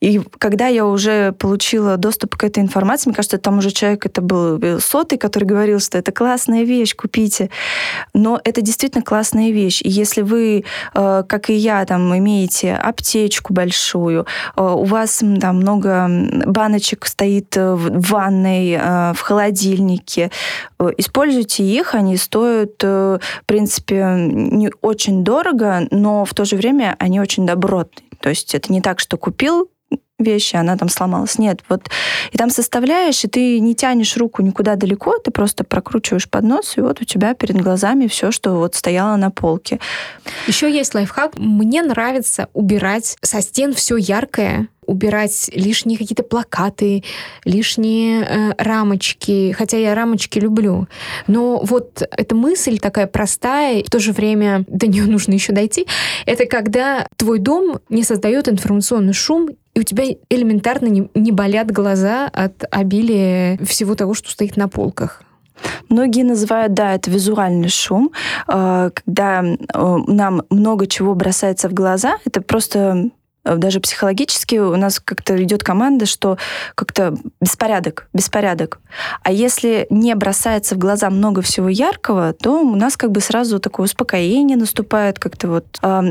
и 0.00 0.20
когда 0.38 0.66
я 0.66 0.86
уже 0.86 1.32
получила 1.32 1.96
доступ 1.96 2.36
к 2.36 2.44
этой 2.44 2.62
информации, 2.62 3.10
мне 3.10 3.16
кажется, 3.16 3.38
там 3.38 3.58
уже 3.58 3.70
человек, 3.70 4.06
это 4.06 4.22
был 4.22 4.58
э, 4.58 4.78
сотый, 4.80 5.18
который 5.18 5.44
говорил, 5.44 5.78
что 5.78 5.98
это 5.98 6.10
классная 6.10 6.62
вещь, 6.62 6.96
купите. 6.96 7.50
Но 8.14 8.40
это 8.42 8.62
действительно 8.62 9.04
классная 9.04 9.50
вещь. 9.50 9.82
И 9.82 9.90
если 9.90 10.22
вы, 10.22 10.64
э, 10.94 11.24
как 11.28 11.50
и 11.50 11.54
я, 11.54 11.84
там 11.84 12.16
имеете 12.16 12.74
аптечку 12.74 13.52
большую, 13.52 14.26
э, 14.56 14.62
у 14.62 14.84
вас 14.84 15.22
там 15.40 15.56
много 15.56 16.08
баночек 16.46 17.06
стоит 17.06 17.54
в 17.56 18.10
ванной, 18.10 18.78
в 19.12 19.20
холодильнике, 19.20 20.30
используйте 20.96 21.62
их, 21.64 21.94
они 21.94 22.16
стоят, 22.16 22.82
в 22.82 23.20
принципе, 23.46 24.14
не 24.16 24.70
очень 24.80 25.24
дорого, 25.24 25.86
но 25.90 26.24
в 26.24 26.32
то 26.34 26.44
же 26.44 26.56
время 26.56 26.96
они 26.98 27.20
очень 27.20 27.46
добротные. 27.46 28.09
То 28.20 28.28
есть 28.28 28.54
это 28.54 28.72
не 28.72 28.80
так, 28.80 29.00
что 29.00 29.16
купил 29.16 29.70
вещи, 30.20 30.56
она 30.56 30.76
там 30.76 30.88
сломалась. 30.88 31.38
Нет, 31.38 31.60
вот 31.68 31.88
и 32.32 32.38
там 32.38 32.50
составляешь, 32.50 33.24
и 33.24 33.28
ты 33.28 33.58
не 33.58 33.74
тянешь 33.74 34.16
руку 34.16 34.42
никуда 34.42 34.76
далеко, 34.76 35.18
ты 35.18 35.30
просто 35.30 35.64
прокручиваешь 35.64 36.28
поднос, 36.28 36.76
и 36.76 36.80
вот 36.80 37.00
у 37.00 37.04
тебя 37.04 37.34
перед 37.34 37.60
глазами 37.60 38.06
все, 38.06 38.30
что 38.30 38.56
вот 38.56 38.74
стояло 38.74 39.16
на 39.16 39.30
полке. 39.30 39.80
Еще 40.46 40.70
есть 40.70 40.94
лайфхак. 40.94 41.38
Мне 41.38 41.82
нравится 41.82 42.48
убирать 42.52 43.16
со 43.22 43.40
стен 43.40 43.74
все 43.74 43.96
яркое, 43.96 44.68
убирать 44.86 45.50
лишние 45.54 45.96
какие-то 45.96 46.24
плакаты, 46.24 47.04
лишние 47.44 48.24
э, 48.24 48.54
рамочки, 48.58 49.52
хотя 49.56 49.76
я 49.76 49.94
рамочки 49.94 50.40
люблю. 50.40 50.88
Но 51.28 51.60
вот 51.62 52.02
эта 52.10 52.34
мысль 52.34 52.78
такая 52.78 53.06
простая, 53.06 53.84
в 53.84 53.90
то 53.90 54.00
же 54.00 54.12
время 54.12 54.64
до 54.66 54.88
нее 54.88 55.04
нужно 55.04 55.34
еще 55.34 55.52
дойти, 55.52 55.86
это 56.26 56.46
когда 56.46 57.06
твой 57.16 57.38
дом 57.38 57.78
не 57.88 58.02
создает 58.02 58.48
информационный 58.48 59.12
шум, 59.12 59.50
у 59.80 59.82
тебя 59.82 60.04
элементарно 60.28 60.86
не, 60.86 61.10
не 61.14 61.32
болят 61.32 61.70
глаза 61.70 62.28
от 62.32 62.64
обилия 62.70 63.58
всего 63.64 63.94
того, 63.94 64.14
что 64.14 64.30
стоит 64.30 64.56
на 64.56 64.68
полках. 64.68 65.22
Многие 65.88 66.22
называют, 66.22 66.72
да, 66.74 66.94
это 66.94 67.10
визуальный 67.10 67.68
шум, 67.68 68.12
э, 68.48 68.90
когда 68.94 69.42
э, 69.42 69.96
нам 70.06 70.42
много 70.50 70.86
чего 70.86 71.14
бросается 71.14 71.68
в 71.68 71.74
глаза. 71.74 72.18
Это 72.24 72.40
просто 72.40 73.10
даже 73.44 73.80
психологически 73.80 74.56
у 74.56 74.76
нас 74.76 75.00
как-то 75.00 75.42
идет 75.42 75.62
команда, 75.62 76.06
что 76.06 76.36
как-то 76.74 77.14
беспорядок, 77.40 78.08
беспорядок. 78.12 78.80
А 79.22 79.32
если 79.32 79.86
не 79.90 80.14
бросается 80.14 80.74
в 80.74 80.78
глаза 80.78 81.08
много 81.10 81.40
всего 81.42 81.68
яркого, 81.68 82.32
то 82.34 82.60
у 82.60 82.76
нас 82.76 82.96
как 82.96 83.12
бы 83.12 83.20
сразу 83.20 83.58
такое 83.58 83.84
успокоение 83.84 84.56
наступает, 84.56 85.18
как-то 85.18 85.48
вот. 85.48 85.64
Э, 85.82 86.02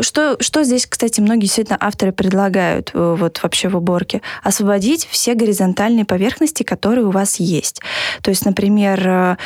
что, 0.00 0.36
что 0.40 0.62
здесь, 0.62 0.86
кстати, 0.86 1.20
многие 1.20 1.42
действительно 1.42 1.78
авторы 1.80 2.12
предлагают 2.12 2.92
э, 2.94 3.16
вот 3.18 3.42
вообще 3.42 3.68
в 3.68 3.76
уборке? 3.76 4.22
Освободить 4.42 5.06
все 5.10 5.34
горизонтальные 5.34 6.04
поверхности, 6.04 6.62
которые 6.62 7.06
у 7.06 7.10
вас 7.10 7.40
есть. 7.40 7.80
То 8.22 8.30
есть, 8.30 8.44
например, 8.44 9.38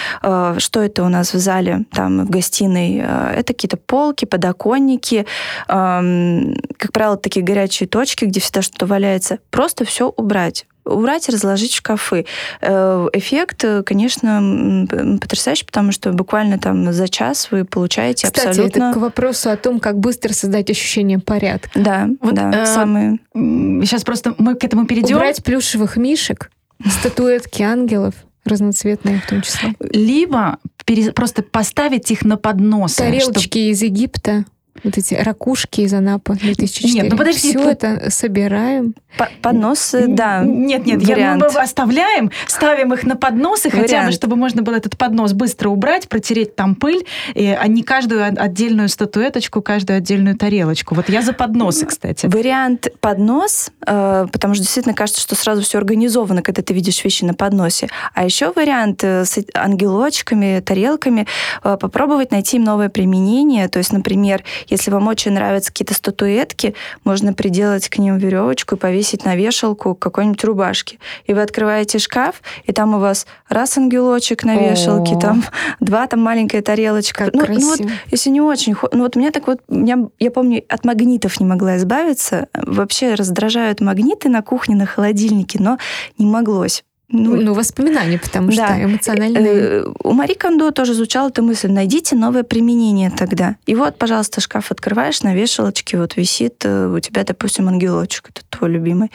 что 0.59 0.83
это 0.83 1.05
у 1.05 1.09
нас 1.09 1.33
в 1.33 1.39
зале, 1.39 1.85
там, 1.93 2.27
в 2.27 2.31
гостиной? 2.31 2.97
Это 2.97 3.53
какие-то 3.55 3.77
полки, 3.77 4.25
подоконники, 4.25 5.27
как 5.67 6.93
правило, 6.93 7.14
такие 7.23 7.45
горячие 7.45 7.89
точки, 7.89 8.25
где 8.25 8.41
всегда 8.41 8.63
что-то 8.63 8.87
валяется. 8.87 9.39
Просто 9.51 9.85
все 9.85 10.09
убрать 10.09 10.67
убрать, 10.85 11.29
разложить 11.29 11.73
в 11.73 11.77
шкафы. 11.77 12.27
Э, 12.61 13.09
эффект, 13.13 13.65
конечно, 13.87 14.87
потрясающий, 15.21 15.65
потому 15.65 15.93
что 15.93 16.13
буквально 16.13 16.59
там 16.59 16.93
за 16.93 17.09
час 17.09 17.49
вы 17.51 17.65
получаете 17.65 18.27
Кстати, 18.27 18.49
абсолютно... 18.49 18.83
это 18.91 18.93
к 18.93 18.97
вопросу 19.01 19.51
о 19.51 19.57
том, 19.57 19.81
как 19.81 19.99
быстро 19.99 20.33
создать 20.33 20.71
ощущение 20.71 21.19
порядка. 21.19 21.71
Да, 21.75 22.09
вот, 22.21 22.35
да, 22.35 22.51
э, 22.63 22.67
самые... 22.67 23.19
Сейчас 23.35 24.05
просто 24.05 24.35
мы 24.39 24.55
к 24.55 24.65
этому 24.65 24.87
перейдем. 24.87 25.17
Убрать 25.17 25.43
плюшевых 25.43 25.97
мишек, 25.97 26.51
статуэтки 26.87 27.63
ангелов, 27.63 28.15
разноцветные 28.45 29.21
в 29.21 29.27
том 29.27 29.43
числе. 29.43 29.75
Либо 29.81 30.59
пере... 30.85 31.13
просто 31.13 31.43
поставить 31.43 32.11
их 32.11 32.25
на 32.25 32.37
поднос. 32.37 32.95
Тарелочки 32.95 33.49
чтобы... 33.49 33.71
из 33.71 33.83
Египта 33.83 34.45
вот 34.83 34.99
эти 34.99 35.15
ракушки 35.15 35.83
из 35.83 35.95
Анапы 35.95 36.35
2004. 36.35 36.95
Нет, 36.95 37.13
ну 37.13 37.17
подожди. 37.17 37.51
Все 37.51 37.71
это 37.71 38.11
собираем. 38.11 38.95
Подносы, 39.43 40.07
да. 40.09 40.43
Нет, 40.43 40.87
нет, 40.87 41.01
вариант. 41.07 41.43
Я, 41.43 41.51
мы 41.51 41.61
оставляем, 41.61 42.33
ставим 42.49 42.93
их 42.93 43.05
на 43.05 43.17
подносы, 43.17 43.69
вариант. 43.69 43.91
хотя 43.91 44.07
бы, 44.07 44.13
чтобы 44.13 44.35
можно 44.35 44.63
было 44.63 44.75
этот 44.75 44.99
поднос 44.99 45.33
быстро 45.33 45.69
убрать, 45.69 46.09
протереть 46.09 46.57
там 46.57 46.75
пыль, 46.75 47.07
и, 47.35 47.47
а 47.47 47.67
не 47.69 47.85
каждую 47.85 48.25
отдельную 48.25 48.89
статуэточку, 48.89 49.63
каждую 49.63 49.99
отдельную 49.99 50.37
тарелочку. 50.37 50.97
Вот 50.97 51.09
я 51.09 51.23
за 51.23 51.33
подносы, 51.33 51.87
кстати. 51.87 52.27
Вариант 52.27 52.89
поднос, 53.01 53.71
э, 53.87 54.27
потому 54.33 54.55
что 54.55 54.65
действительно 54.65 54.95
кажется, 54.95 55.21
что 55.21 55.37
сразу 55.37 55.63
все 55.63 55.79
организовано, 55.79 56.43
когда 56.43 56.63
ты 56.63 56.75
видишь 56.75 57.05
вещи 57.05 57.25
на 57.25 57.35
подносе. 57.35 57.89
А 58.15 58.25
еще 58.25 58.53
вариант 58.53 59.05
э, 59.05 59.25
с 59.25 59.39
ангелочками, 59.55 60.61
тарелками, 60.61 61.29
э, 61.63 61.77
попробовать 61.81 62.33
найти 62.33 62.57
им 62.57 62.65
новое 62.65 62.89
применение. 62.89 63.69
То 63.69 63.79
есть, 63.79 63.93
например, 63.93 64.43
если 64.69 64.91
вам 64.91 65.09
очень 65.09 65.33
нравятся 65.33 65.71
какие-то 65.71 65.95
статуэтки, 65.95 66.75
можно 67.05 67.33
приделать 67.33 67.89
к 67.89 67.99
ним 67.99 68.19
веревочку 68.19 68.77
и 68.77 68.79
повесить 68.79 69.25
на 69.25 69.37
вешалку 69.37 69.95
какой-нибудь 69.95 70.43
рубашки. 70.45 70.99
И 71.27 71.35
вы 71.35 71.43
открываете 71.43 71.99
шкаф, 71.99 72.43
и 72.65 72.73
там 72.73 72.95
у 72.95 72.99
вас 72.99 73.27
раз 73.49 73.77
ангелочек 73.79 74.45
на 74.45 74.57
вешалке, 74.57 75.19
там 75.19 75.45
два, 75.81 76.07
там 76.07 76.21
маленькая 76.21 76.63
тарелочка. 76.63 77.27
Как 77.27 77.35
ну, 77.35 77.47
ну 77.49 77.69
вот, 77.69 77.81
если 78.11 78.31
не 78.31 78.41
очень... 78.41 78.75
Ну 78.93 79.03
вот 79.03 79.17
у 79.17 79.21
меня 79.21 79.31
так 79.31 79.47
вот... 79.47 79.61
Меня, 79.69 80.09
я 80.19 80.31
помню, 80.31 80.63
от 80.69 80.85
магнитов 80.85 81.41
не 81.41 81.47
могла 81.47 81.77
избавиться. 81.77 82.49
Вообще 82.55 83.15
раздражают 83.15 83.81
магниты 83.81 84.29
на 84.29 84.43
кухне, 84.43 84.77
на 84.77 84.87
холодильнике, 84.87 85.59
но 85.61 85.79
не 86.19 86.27
моглось 86.27 86.85
Ну, 87.09 87.37
ну, 87.37 87.53
воспоминания, 87.53 88.19
потому 88.19 88.49
да. 88.49 88.67
что 88.67 88.85
эмоциональные. 88.85 89.45
Э, 89.45 89.85
у 90.03 90.13
Мари 90.13 90.35
Кондо 90.35 90.71
тоже 90.71 90.95
звучала 90.95 91.29
эта 91.29 91.43
мысль, 91.43 91.71
найдите 91.71 92.17
новое 92.17 92.45
применение 92.45 93.11
тогда. 93.11 93.57
И 93.67 93.75
вот, 93.75 93.99
пожалуйста, 93.99 94.41
шкаф 94.41 94.71
открываешь, 94.71 95.23
на 95.23 95.35
вешалочке 95.35 95.99
вот 95.99 96.17
висит 96.17 96.65
э, 96.65 96.89
у 96.89 96.99
тебя, 97.01 97.25
допустим, 97.25 97.69
ангелочек, 97.69 98.31
это 98.31 98.41
твой 98.49 98.71
любимый. 98.71 99.11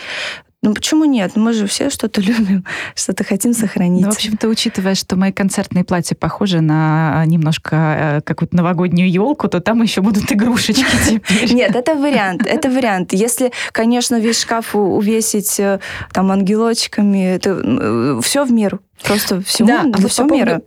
Ну 0.62 0.74
почему 0.74 1.06
нет? 1.06 1.38
Мы 1.38 1.54
же 1.54 1.68
все 1.68 1.90
что-то 1.90 2.20
любим, 2.22 2.66
что-то 2.96 3.24
хотим 3.24 3.54
сохранить. 3.54 4.04
Ну, 4.06 4.12
в 4.12 4.16
общем-то, 4.16 4.48
учитывая, 4.48 4.96
что 4.96 5.16
мои 5.16 5.32
концертные 5.32 5.86
платья 5.86 6.16
похожи 6.16 6.60
на 6.60 7.24
немножко 7.26 7.76
э, 7.76 8.22
какую-то 8.22 8.58
новогоднюю 8.58 9.10
елку, 9.10 9.48
то 9.48 9.62
там 9.62 9.82
еще 9.82 10.02
будут 10.02 10.32
игрушечки 10.32 10.86
теперь. 11.08 11.54
Нет, 11.54 11.76
это 11.76 11.96
вариант, 11.96 12.46
это 12.46 12.70
вариант. 12.70 13.14
Если, 13.14 13.52
конечно, 13.72 14.20
весь 14.20 14.42
шкаф 14.42 14.76
увесить 14.76 15.60
э, 15.60 15.80
там 16.12 16.32
ангелочками, 16.32 17.36
это 17.36 17.62
э, 17.64 18.20
все 18.22 18.44
в 18.44 18.52
меру. 18.52 18.82
Просто 19.04 19.42
всему, 19.42 19.68
да, 19.68 19.84
для 19.84 19.94
а 19.94 19.98
вот 20.02 20.12
всего 20.12 20.28
мира. 20.28 20.62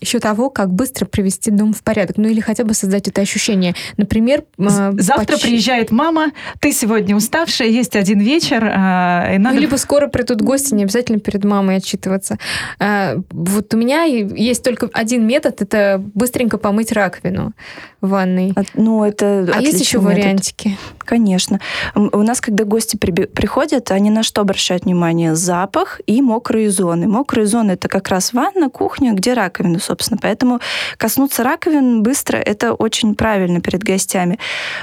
Еще 0.00 0.18
того, 0.18 0.50
как 0.50 0.70
быстро 0.70 1.06
привести 1.06 1.50
дом 1.50 1.72
в 1.72 1.82
порядок. 1.82 2.16
Ну 2.18 2.28
или 2.28 2.40
хотя 2.40 2.64
бы 2.64 2.74
создать 2.74 3.08
это 3.08 3.22
ощущение. 3.22 3.74
Например... 3.96 4.44
А, 4.58 4.92
завтра 4.92 5.34
почти... 5.34 5.48
приезжает 5.48 5.90
мама, 5.90 6.32
ты 6.60 6.72
сегодня 6.72 7.16
уставшая, 7.16 7.68
есть 7.68 7.96
один 7.96 8.20
вечер. 8.20 8.62
А, 8.64 9.32
и 9.34 9.38
надо... 9.38 9.56
Ну, 9.56 9.62
либо 9.62 9.76
скоро 9.76 10.08
придут 10.08 10.42
гости, 10.42 10.74
не 10.74 10.82
обязательно 10.82 11.18
перед 11.18 11.44
мамой 11.44 11.76
отчитываться. 11.76 12.38
А, 12.78 13.16
вот 13.30 13.72
у 13.72 13.76
меня 13.76 14.04
есть 14.04 14.62
только 14.62 14.90
один 14.92 15.26
метод, 15.26 15.62
это 15.62 16.02
быстренько 16.14 16.58
помыть 16.58 16.92
раковину 16.92 17.52
в 18.00 18.08
ванной. 18.10 18.52
Ну, 18.74 19.04
это 19.04 19.48
А 19.54 19.62
есть 19.62 19.80
еще 19.80 19.98
метод. 19.98 20.12
вариантики? 20.12 20.78
Конечно. 20.98 21.60
У 21.94 22.22
нас, 22.22 22.40
когда 22.40 22.64
гости 22.64 22.96
при... 22.96 23.12
приходят, 23.12 23.90
они 23.90 24.10
на 24.10 24.22
что 24.22 24.42
обращают 24.42 24.84
внимание? 24.84 25.34
Запах 25.34 26.00
и 26.06 26.20
мокрые 26.20 26.70
зоны. 26.70 27.08
Мокрые 27.08 27.46
зоны 27.46 27.75
это 27.76 27.88
как 27.88 28.08
раз 28.08 28.32
ванна, 28.32 28.68
кухня, 28.70 29.12
где 29.12 29.34
раковина, 29.34 29.78
собственно. 29.78 30.18
Поэтому 30.20 30.60
коснуться 30.96 31.44
раковин 31.44 32.02
быстро– 32.02 32.36
это 32.46 32.74
очень 32.74 33.14
правильно 33.14 33.60
перед 33.60 33.82
гостями. 33.82 34.38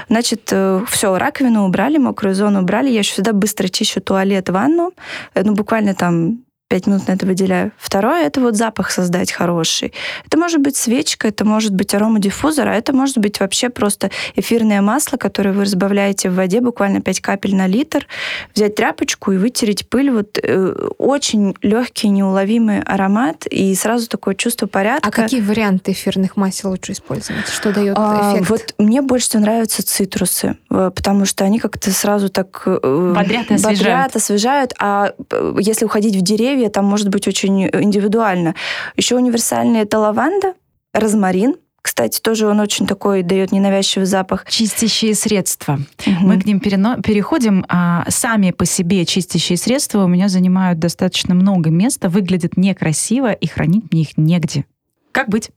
Значит, 0.08 0.48
э, 0.52 0.82
все, 0.88 1.18
раковину 1.18 1.66
убрали, 1.66 1.98
мокрую 1.98 2.34
зону 2.34 2.62
убрали. 2.62 2.90
Я 2.90 3.00
еще 3.00 3.12
всегда 3.12 3.32
быстро 3.32 3.68
чищу 3.68 4.00
туалет, 4.00 4.48
ванну. 4.48 4.92
Э, 5.34 5.42
ну, 5.44 5.54
буквально 5.54 5.94
там 5.94 6.43
пять 6.68 6.86
минут 6.86 7.06
на 7.06 7.12
это 7.12 7.26
выделяю. 7.26 7.72
Второе— 7.78 8.24
это 8.26 8.40
вот 8.40 8.56
запах 8.56 8.90
создать 8.90 9.30
хороший. 9.30 9.92
Это 10.26 10.38
может 10.38 10.60
быть 10.60 10.76
свечка, 10.76 11.28
это 11.28 11.44
может 11.44 11.74
быть 11.74 11.94
аромадиффузор, 11.94 12.68
а 12.68 12.74
это 12.74 12.92
может 12.92 13.18
быть 13.18 13.38
вообще 13.38 13.68
просто 13.68 14.10
эфирное 14.34 14.80
масло, 14.80 15.16
которое 15.16 15.52
вы 15.52 15.64
разбавляете 15.64 16.30
в 16.30 16.34
воде, 16.34 16.60
буквально 16.60 17.00
5 17.00 17.20
капель 17.20 17.54
на 17.54 17.66
литр, 17.66 18.06
взять 18.54 18.74
тряпочку 18.74 19.32
и 19.32 19.36
вытереть 19.36 19.88
пыль. 19.88 20.10
Вот 20.10 20.38
э, 20.42 20.88
очень 20.98 21.54
легкий, 21.60 22.08
неуловимый 22.08 22.80
аромат 22.82 23.46
и 23.46 23.74
сразу 23.74 24.08
такое 24.08 24.34
чувство 24.34 24.66
порядка. 24.66 25.08
А 25.08 25.12
какие 25.12 25.42
варианты 25.42 25.92
эфирных 25.92 26.36
масел 26.36 26.70
лучше 26.70 26.92
использовать? 26.92 27.46
Что 27.48 27.72
дает 27.72 27.94
а, 27.98 28.32
эффект? 28.34 28.50
Вот 28.50 28.74
мне 28.78 29.02
больше 29.02 29.28
всего 29.28 29.42
нравятся 29.42 29.84
цитрусы, 29.86 30.56
э, 30.70 30.90
потому 30.94 31.26
что 31.26 31.44
они 31.44 31.58
как-то 31.58 31.90
сразу 31.90 32.30
так... 32.30 32.62
Э, 32.66 33.12
бодрят 33.14 33.50
и 33.50 33.54
освежают. 33.54 33.78
Бодрят, 33.78 34.16
освежают. 34.16 34.74
А 34.80 35.12
э, 35.30 35.56
если 35.60 35.84
уходить 35.84 36.16
в 36.16 36.22
деревья, 36.22 36.53
здоровья 36.54 36.70
там 36.70 36.84
может 36.84 37.08
быть 37.08 37.26
очень 37.28 37.66
индивидуально. 37.66 38.54
Еще 38.96 39.16
универсальный 39.16 39.80
это 39.80 39.98
лаванда, 39.98 40.54
розмарин, 40.92 41.56
кстати, 41.82 42.18
тоже 42.20 42.46
он 42.46 42.60
очень 42.60 42.86
такой 42.86 43.22
дает 43.22 43.52
ненавязчивый 43.52 44.06
запах. 44.06 44.46
Чистящие 44.48 45.14
средства. 45.14 45.80
Угу. 46.06 46.16
Мы 46.26 46.40
к 46.40 46.46
ним 46.46 46.58
перено- 46.58 47.02
переходим. 47.02 47.62
А 47.68 48.06
сами 48.08 48.52
по 48.52 48.64
себе 48.64 49.04
чистящие 49.04 49.58
средства 49.58 50.04
у 50.04 50.08
меня 50.08 50.28
занимают 50.28 50.78
достаточно 50.78 51.34
много 51.34 51.68
места, 51.68 52.08
выглядят 52.08 52.56
некрасиво, 52.56 53.32
и 53.32 53.46
хранить 53.46 53.92
мне 53.92 54.00
их 54.00 54.16
негде. 54.16 54.64
Как 55.12 55.28
быть? 55.28 55.50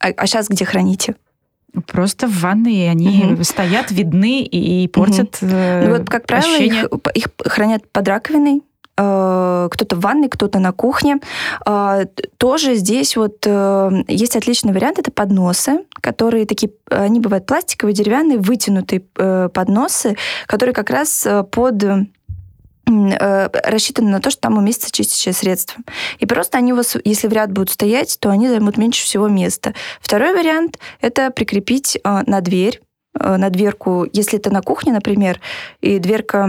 А, 0.00 0.08
а 0.16 0.26
сейчас 0.26 0.48
где 0.48 0.64
храните? 0.64 1.16
Просто 1.86 2.28
в 2.28 2.40
ванной 2.40 2.90
они 2.90 3.34
угу. 3.34 3.44
стоят, 3.44 3.90
видны 3.90 4.44
и 4.44 4.88
портят. 4.88 5.36
Угу. 5.42 5.50
Ну 5.50 5.98
вот, 5.98 6.08
как 6.08 6.26
правило, 6.26 6.56
их, 6.56 6.88
их 7.14 7.26
хранят 7.44 7.86
под 7.92 8.08
раковиной, 8.08 8.62
кто-то 8.98 9.96
в 9.96 10.00
ванной, 10.00 10.28
кто-то 10.28 10.58
на 10.58 10.72
кухне. 10.72 11.18
Э, 11.64 12.06
тоже 12.36 12.74
здесь 12.74 13.16
вот 13.16 13.44
э, 13.46 13.90
есть 14.08 14.36
отличный 14.36 14.72
вариант, 14.72 14.98
это 14.98 15.12
подносы, 15.12 15.84
которые 16.00 16.46
такие, 16.46 16.72
они 16.90 17.20
бывают 17.20 17.46
пластиковые, 17.46 17.94
деревянные, 17.94 18.38
вытянутые 18.38 19.00
подносы, 19.00 20.16
которые 20.46 20.74
как 20.74 20.90
раз 20.90 21.26
под 21.52 21.84
рассчитаны 22.86 24.08
на 24.08 24.20
то, 24.20 24.30
что 24.30 24.40
там 24.40 24.56
уместится 24.56 24.90
чистящее 24.90 25.34
средство. 25.34 25.82
И 26.20 26.26
просто 26.26 26.56
они 26.56 26.72
у 26.72 26.76
вас, 26.76 26.96
если 27.04 27.28
в 27.28 27.32
ряд 27.34 27.52
будут 27.52 27.68
стоять, 27.68 28.16
то 28.18 28.30
они 28.30 28.48
займут 28.48 28.78
меньше 28.78 29.04
всего 29.04 29.28
места. 29.28 29.74
Второй 30.00 30.32
вариант— 30.32 30.78
это 31.02 31.30
прикрепить 31.30 32.00
на 32.02 32.40
дверь 32.40 32.80
Э, 32.80 32.87
на 33.20 33.50
дверку, 33.50 34.06
если 34.12 34.38
это 34.38 34.50
на 34.50 34.62
кухне, 34.62 34.92
например, 34.92 35.40
и 35.80 35.98
дверка 35.98 36.48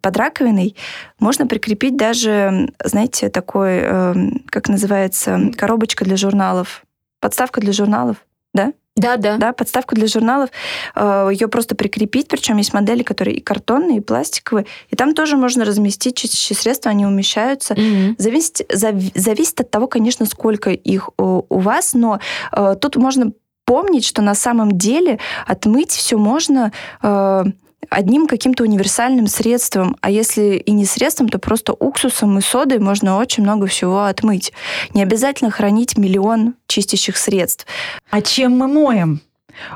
под 0.00 0.16
раковиной, 0.16 0.76
можно 1.18 1.46
прикрепить 1.46 1.96
даже, 1.96 2.70
знаете, 2.84 3.28
такой, 3.28 3.78
эм, 3.78 4.44
как 4.50 4.68
называется, 4.68 5.50
коробочка 5.56 6.04
для 6.04 6.16
журналов, 6.16 6.84
подставка 7.20 7.60
для 7.60 7.72
журналов, 7.72 8.16
да? 8.54 8.72
Да, 8.96 9.18
да. 9.18 9.36
Да, 9.36 9.52
подставку 9.52 9.94
для 9.94 10.06
журналов. 10.06 10.48
Э, 10.94 11.28
Ее 11.30 11.48
просто 11.48 11.74
прикрепить, 11.74 12.28
причем 12.28 12.56
есть 12.56 12.72
модели, 12.72 13.02
которые 13.02 13.36
и 13.36 13.40
картонные, 13.40 13.98
и 13.98 14.00
пластиковые. 14.00 14.64
И 14.88 14.96
там 14.96 15.14
тоже 15.14 15.36
можно 15.36 15.66
разместить 15.66 16.16
чистящие 16.16 16.56
средства, 16.56 16.90
они 16.90 17.04
умещаются. 17.04 17.74
Mm-hmm. 17.74 18.14
Зависит, 18.16 18.60
зависит 18.72 19.60
от 19.60 19.70
того, 19.70 19.86
конечно, 19.86 20.24
сколько 20.24 20.70
их 20.70 21.10
у, 21.18 21.44
у 21.46 21.58
вас, 21.58 21.92
но 21.92 22.20
э, 22.52 22.76
тут 22.80 22.96
можно 22.96 23.32
помнить, 23.66 24.06
что 24.06 24.22
на 24.22 24.34
самом 24.34 24.78
деле 24.78 25.18
отмыть 25.46 25.90
все 25.90 26.16
можно 26.16 26.72
э, 27.02 27.44
одним 27.90 28.26
каким-то 28.26 28.62
универсальным 28.62 29.26
средством, 29.26 29.96
а 30.00 30.10
если 30.10 30.56
и 30.56 30.72
не 30.72 30.86
средством, 30.86 31.28
то 31.28 31.38
просто 31.38 31.74
уксусом 31.74 32.38
и 32.38 32.40
содой 32.40 32.78
можно 32.78 33.18
очень 33.18 33.42
много 33.42 33.66
всего 33.66 34.04
отмыть. 34.04 34.52
Не 34.94 35.02
обязательно 35.02 35.50
хранить 35.50 35.98
миллион 35.98 36.54
чистящих 36.66 37.16
средств. 37.16 37.66
А 38.10 38.22
чем 38.22 38.56
мы 38.56 38.68
моем? 38.68 39.20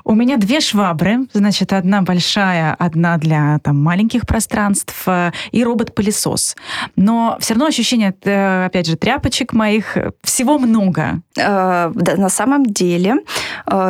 У 0.05 0.15
меня 0.15 0.37
две 0.37 0.61
швабры, 0.61 1.27
значит, 1.33 1.73
одна 1.73 2.03
большая, 2.03 2.75
одна 2.75 3.17
для 3.17 3.59
там, 3.61 3.83
маленьких 3.83 4.27
пространств 4.27 5.03
э, 5.07 5.33
и 5.53 5.65
робот-пылесос. 5.65 6.57
Но 6.97 7.37
все 7.41 7.55
равно 7.55 7.67
ощущение, 7.67 8.15
э, 8.25 8.67
опять 8.67 8.87
же, 8.87 8.97
тряпочек 8.97 9.53
моих, 9.53 9.97
всего 10.23 10.59
много. 10.59 11.21
Э, 11.37 11.91
да, 11.95 12.17
на 12.17 12.29
самом 12.29 12.67
деле 12.67 13.17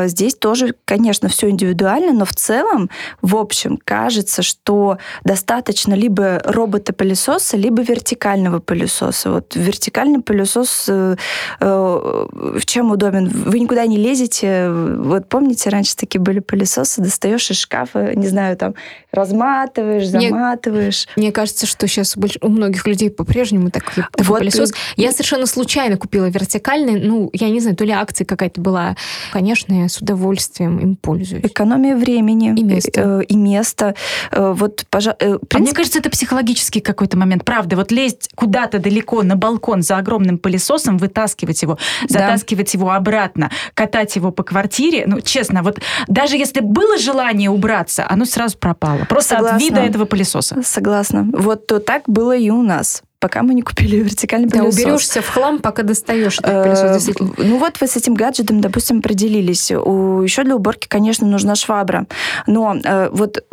здесь 0.05 0.35
тоже, 0.35 0.75
конечно, 0.85 1.29
все 1.29 1.51
индивидуально, 1.51 2.13
но 2.13 2.25
в 2.25 2.33
целом, 2.33 2.91
в 3.23 3.37
общем, 3.37 3.79
кажется, 3.83 4.43
что 4.43 4.99
достаточно 5.25 5.95
либо 5.95 6.41
робота-пылесоса, 6.45 7.57
либо 7.57 7.83
вертикального 7.83 8.59
пылесоса. 8.59 9.31
Вот 9.31 9.55
вертикальный 9.55 10.21
пылесос 10.21 10.89
в 10.89 12.67
чем 12.67 12.91
удобен? 12.91 13.29
Вы 13.29 13.61
никуда 13.61 13.87
не 13.87 13.97
лезете. 13.97 14.71
Вот 14.71 15.29
помните, 15.29 15.71
раньше 15.71 15.97
такие 15.97 16.21
были 16.21 16.41
пылесосы, 16.41 17.03
достаешь 17.03 17.51
из 17.51 17.59
шкафа, 17.59 18.15
не 18.15 18.27
знаю, 18.27 18.57
там 18.57 18.75
разматываешь, 19.13 20.07
заматываешь. 20.07 21.07
Мне, 21.17 21.27
мне 21.27 21.33
кажется, 21.33 21.67
что 21.67 21.87
сейчас 21.87 22.17
у 22.17 22.49
многих 22.49 22.87
людей 22.87 23.11
по-прежнему 23.11 23.71
такой, 23.71 24.05
такой 24.13 24.27
вот 24.27 24.39
пылесос. 24.39 24.73
И... 24.97 25.03
Я 25.03 25.13
совершенно 25.13 25.47
случайно 25.47 25.97
купила 25.97 26.27
вертикальный, 26.27 27.01
ну, 27.01 27.31
я 27.33 27.51
не 27.51 27.61
знаю, 27.61 27.77
то 27.77 27.85
ли 27.85 27.93
акция 27.93 28.25
какая-то 28.25 28.61
была. 28.61 28.97
Конечно, 29.33 29.83
я 29.83 29.89
с 29.89 29.99
удовольствием 29.99 30.79
им 30.79 30.97
пользуюсь. 30.97 31.45
Экономия 31.45 31.97
времени. 31.97 32.55
И 32.59 32.63
места. 32.63 33.21
Э, 33.21 33.23
и 33.25 33.37
место. 33.37 33.95
Э, 34.31 34.53
вот, 34.57 34.85
пожа... 34.91 35.17
Э, 35.19 35.39
принцип... 35.39 35.55
А 35.55 35.59
мне 35.59 35.73
кажется, 35.73 35.99
это 35.99 36.11
психологический 36.11 36.81
какой-то 36.81 37.17
момент. 37.19 37.45
Правда, 37.45 37.77
вот 37.77 37.93
лезть 37.93 38.29
куда-то 38.35 38.79
далеко 38.79 39.23
на 39.23 39.37
балкон 39.37 39.83
за 39.83 39.99
огромным 39.99 40.39
пылесосом, 40.39 40.99
вытаскивать 40.99 41.63
его, 41.63 41.79
затаскивать 42.09 42.73
да. 42.73 42.79
его 42.79 42.91
обратно, 42.91 43.51
катать 43.75 44.17
его 44.17 44.31
по 44.31 44.43
квартире, 44.43 45.05
ну, 45.07 45.21
честно, 45.21 45.63
вот 45.63 45.81
даже 46.07 46.37
если 46.37 46.61
было 46.61 46.99
желание 46.99 47.51
убраться, 47.51 48.07
оно 48.09 48.25
сразу 48.25 48.59
пропало. 48.59 49.00
Просто 49.09 49.37
Согласна. 49.37 49.57
от 49.57 49.63
вида 49.63 49.81
этого 49.81 50.05
пылесоса. 50.05 50.63
Согласна. 50.63 51.29
Вот 51.33 51.67
то 51.67 51.79
так 51.79 52.03
было 52.07 52.37
и 52.37 52.51
у 52.51 52.63
нас 52.63 53.03
пока 53.21 53.43
мы 53.43 53.55
не 53.55 53.63
купили 53.63 53.97
вертикальный 53.97 54.49
пылесос. 54.49 54.77
Да, 54.77 54.83
уберешься 54.83 55.21
в 55.21 55.29
хлам, 55.29 55.59
пока 55.59 55.83
достаешь 55.83 56.39
этот 56.39 56.65
пылесос, 56.65 56.93
действительно. 56.93 57.33
Ну 57.37 57.59
вот 57.59 57.79
вы 57.81 57.87
с 57.87 57.97
этим 57.97 58.15
гаджетом, 58.15 58.61
допустим, 58.63 59.01
определились. 59.01 59.71
У, 59.71 60.23
еще 60.23 60.43
для 60.43 60.57
уборки, 60.57 60.89
конечно, 60.89 61.27
нужна 61.27 61.55
швабра. 61.55 62.07
Но 62.47 62.77
э, 62.83 63.11
вот 63.13 63.45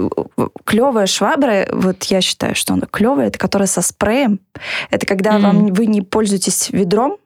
клевая 0.63 1.05
швабра, 1.05 1.67
вот 1.71 2.01
я 2.05 2.21
считаю, 2.21 2.55
что 2.55 2.73
она 2.73 2.87
клевая, 2.89 3.27
это 3.27 3.37
которая 3.37 3.67
со 3.67 3.81
спреем. 3.81 4.39
Это 4.89 5.05
когда 5.05 5.31
mm-hmm. 5.31 5.41
вам 5.41 5.67
вы 5.73 5.85
не 5.85 6.01
пользуетесь 6.01 6.69
ведром, 6.69 7.17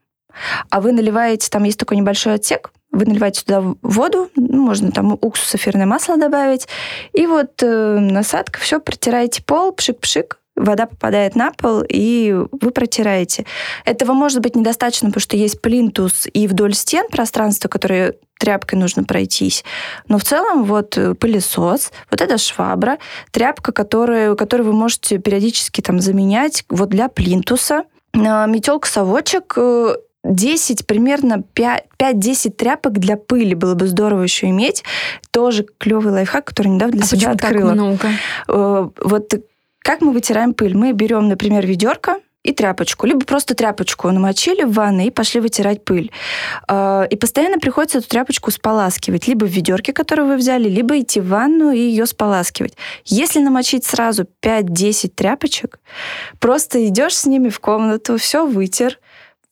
а 0.69 0.81
вы 0.81 0.93
наливаете, 0.93 1.49
там 1.49 1.63
есть 1.63 1.77
такой 1.77 1.97
небольшой 1.97 2.35
отсек, 2.35 2.71
вы 2.91 3.05
наливаете 3.05 3.41
туда 3.43 3.63
воду, 3.81 4.29
ну, 4.35 4.63
можно 4.63 4.91
там 4.91 5.17
уксус, 5.21 5.55
эфирное 5.55 5.85
масло 5.85 6.17
добавить, 6.17 6.67
и 7.13 7.25
вот 7.25 7.63
э, 7.63 7.97
насадка, 7.99 8.59
все, 8.59 8.79
протираете 8.79 9.43
пол, 9.43 9.71
пшик-пшик, 9.71 10.37
вода 10.55 10.85
попадает 10.85 11.35
на 11.35 11.51
пол, 11.51 11.83
и 11.87 12.35
вы 12.51 12.71
протираете. 12.71 13.45
Этого 13.85 14.13
может 14.13 14.41
быть 14.41 14.55
недостаточно, 14.55 15.09
потому 15.09 15.21
что 15.21 15.37
есть 15.37 15.61
плинтус 15.61 16.27
и 16.31 16.47
вдоль 16.47 16.73
стен 16.73 17.07
пространство, 17.09 17.69
которое 17.69 18.15
тряпкой 18.39 18.79
нужно 18.79 19.03
пройтись. 19.03 19.63
Но 20.07 20.17
в 20.17 20.23
целом 20.23 20.63
вот 20.63 20.97
э, 20.97 21.13
пылесос, 21.13 21.91
вот 22.09 22.21
эта 22.21 22.37
швабра, 22.37 22.97
тряпка, 23.31 23.71
которую, 23.71 24.35
которую 24.35 24.67
вы 24.67 24.73
можете 24.73 25.17
периодически 25.17 25.81
там 25.81 25.99
заменять 25.99 26.65
вот 26.69 26.89
для 26.89 27.07
плинтуса. 27.07 27.85
Метелка-совочек 28.13 29.57
10, 30.23 30.85
примерно 30.85 31.43
5-10 31.99 32.51
тряпок 32.51 32.93
для 32.93 33.17
пыли 33.17 33.55
было 33.55 33.75
бы 33.75 33.87
здорово 33.87 34.23
еще 34.23 34.47
иметь. 34.47 34.83
Тоже 35.31 35.65
клевый 35.77 36.13
лайфхак, 36.13 36.45
который 36.45 36.67
недавно 36.67 36.97
для 36.97 37.03
а 37.03 37.07
себя 37.07 37.31
открыла. 37.31 37.69
Так 37.69 37.75
много? 37.75 38.09
Э, 38.47 38.89
вот 39.03 39.33
как 39.79 40.01
мы 40.01 40.11
вытираем 40.11 40.53
пыль? 40.53 40.75
Мы 40.75 40.91
берем, 40.91 41.27
например, 41.27 41.65
ведерко, 41.65 42.17
и 42.43 42.53
тряпочку, 42.53 43.05
либо 43.05 43.23
просто 43.23 43.53
тряпочку 43.53 44.09
намочили 44.09 44.63
в 44.63 44.73
ванной 44.73 45.07
и 45.07 45.11
пошли 45.11 45.39
вытирать 45.39 45.85
пыль. 45.85 46.11
Э, 46.67 47.05
и 47.09 47.15
постоянно 47.15 47.59
приходится 47.59 47.99
эту 47.99 48.07
тряпочку 48.07 48.49
споласкивать, 48.51 49.27
либо 49.27 49.45
в 49.45 49.49
ведерке, 49.49 49.93
которое 49.93 50.23
вы 50.23 50.37
взяли, 50.37 50.67
либо 50.67 50.99
идти 50.99 51.19
в 51.19 51.27
ванну 51.27 51.71
и 51.71 51.77
ее 51.77 52.05
споласкивать. 52.05 52.73
Если 53.05 53.39
намочить 53.39 53.85
сразу 53.85 54.25
5-10 54.41 55.09
тряпочек, 55.09 55.79
просто 56.39 56.87
идешь 56.87 57.15
с 57.15 57.25
ними 57.25 57.49
в 57.49 57.59
комнату, 57.59 58.17
все 58.17 58.45
вытер, 58.45 58.97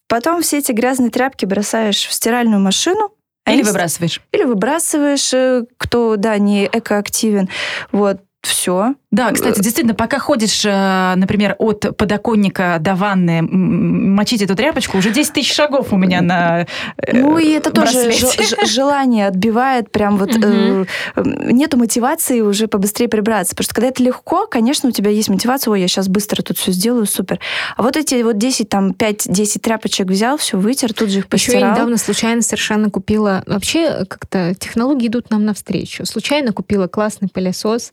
Потом 0.09 0.41
все 0.41 0.57
эти 0.57 0.71
грязные 0.71 1.11
тряпки 1.11 1.45
бросаешь 1.45 2.05
в 2.05 2.11
стиральную 2.11 2.59
машину. 2.59 3.11
Или 3.45 3.61
выбрасываешь. 3.61 4.21
Или 4.31 4.43
выбрасываешь, 4.43 5.33
э, 5.33 5.63
кто, 5.77 6.17
да, 6.17 6.37
не 6.37 6.65
экоактивен. 6.65 7.47
Вот 7.91 8.21
все. 8.41 8.95
Да, 9.11 9.31
кстати, 9.31 9.59
действительно, 9.59 9.95
пока 9.95 10.19
ходишь, 10.19 10.63
э, 10.63 11.13
например, 11.15 11.55
от 11.57 11.97
подоконника 11.97 12.77
до 12.79 12.93
ванны, 12.93 13.41
мочить 13.41 14.43
эту 14.43 14.55
тряпочку, 14.55 14.99
уже 14.99 15.09
10 15.09 15.33
тысяч 15.33 15.51
шагов 15.51 15.91
у 15.91 15.97
меня 15.97 16.21
на 16.21 16.67
э, 16.97 17.17
Ну 17.17 17.39
и 17.39 17.49
это 17.49 17.71
тоже 17.71 18.11
желание 18.67 19.25
отбивает, 19.25 19.91
прям 19.91 20.17
вот 20.17 20.29
э, 20.35 20.85
нету 21.15 21.77
мотивации 21.77 22.41
уже 22.41 22.67
побыстрее 22.67 23.07
прибраться, 23.07 23.55
потому 23.55 23.65
что 23.65 23.73
когда 23.73 23.87
это 23.87 24.03
легко, 24.03 24.45
конечно, 24.45 24.89
у 24.89 24.91
тебя 24.91 25.09
есть 25.09 25.29
мотивация, 25.29 25.71
ой, 25.71 25.81
я 25.81 25.87
сейчас 25.87 26.07
быстро 26.07 26.43
тут 26.43 26.59
все 26.59 26.71
сделаю, 26.71 27.07
супер. 27.07 27.39
А 27.77 27.81
вот 27.81 27.97
эти 27.97 28.21
вот 28.21 28.37
10, 28.37 28.69
там, 28.69 28.91
5-10 28.91 29.59
тряпочек 29.59 30.05
взял, 30.05 30.37
все 30.37 30.55
вытер, 30.57 30.93
тут 30.93 31.09
же 31.09 31.19
их 31.19 31.27
постирал. 31.27 31.57
Еще 31.57 31.65
я 31.65 31.71
недавно 31.71 31.97
случайно 31.97 32.43
совершенно 32.43 32.91
купила, 32.91 33.41
вообще 33.47 34.05
как-то 34.05 34.53
технологии 34.53 35.07
идут 35.07 35.31
нам 35.31 35.45
навстречу. 35.45 36.05
Случайно 36.05 36.53
купила 36.53 36.85
классный 36.85 37.27
пылесос, 37.27 37.91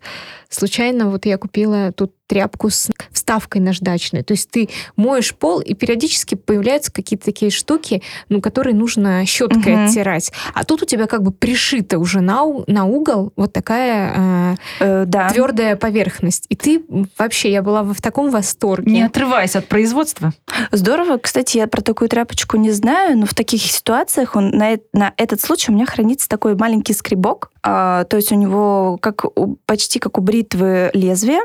случайно 0.51 1.06
вот 1.11 1.27
я 1.27 1.39
купила 1.39 1.93
тут 1.93 2.15
тряпку 2.27 2.71
с 2.71 2.91
вставкой 3.11 3.61
наждачной. 3.61 4.23
То 4.23 4.33
есть 4.33 4.51
ты 4.51 4.69
моешь 4.97 5.35
пол, 5.35 5.61
и 5.61 5.75
периодически 5.75 6.35
появляются 6.35 6.93
какие-то 6.93 7.25
такие 7.25 7.51
штуки, 7.51 8.03
ну, 8.29 8.41
которые 8.41 8.75
нужно 8.75 9.25
щеткой 9.27 9.75
угу. 9.75 9.85
оттирать. 9.85 10.33
А 10.55 10.65
тут 10.65 10.83
у 10.83 10.87
тебя 10.87 11.07
как 11.07 11.23
бы 11.23 11.31
пришита 11.31 11.99
уже 11.99 12.21
на, 12.21 12.43
на 12.67 12.85
угол 12.85 13.33
вот 13.37 13.53
такая 13.53 14.13
э, 14.15 14.57
э, 14.81 15.05
да. 15.07 15.29
твердая 15.31 15.77
поверхность. 15.77 16.47
И 16.49 16.57
ты 16.57 16.85
вообще, 17.19 17.51
я 17.51 17.63
была 17.63 17.83
в 17.83 18.01
таком 18.01 18.31
восторге. 18.31 18.93
Не 18.93 19.03
отрываясь 19.03 19.57
от 19.57 19.67
производства. 19.67 20.33
Здорово. 20.73 21.19
Кстати, 21.19 21.59
я 21.59 21.67
про 21.67 21.81
такую 21.81 22.09
тряпочку 22.09 22.57
не 22.57 22.71
знаю, 22.73 23.19
но 23.19 23.27
в 23.27 23.35
таких 23.35 23.63
ситуациях 23.63 24.37
он, 24.37 24.51
на, 24.51 24.79
на 24.93 25.13
этот 25.17 25.41
случай 25.41 25.71
у 25.71 25.75
меня 25.75 25.87
хранится 25.87 26.29
такой 26.29 26.57
маленький 26.57 26.93
скребок. 26.93 27.51
А, 27.63 28.05
то 28.05 28.17
есть 28.17 28.33
у 28.33 28.37
него 28.37 28.99
как 29.01 29.25
почти 29.67 29.99
как 29.99 30.19
у 30.19 30.21
бритвы 30.21 30.91
лезвие. 30.93 31.41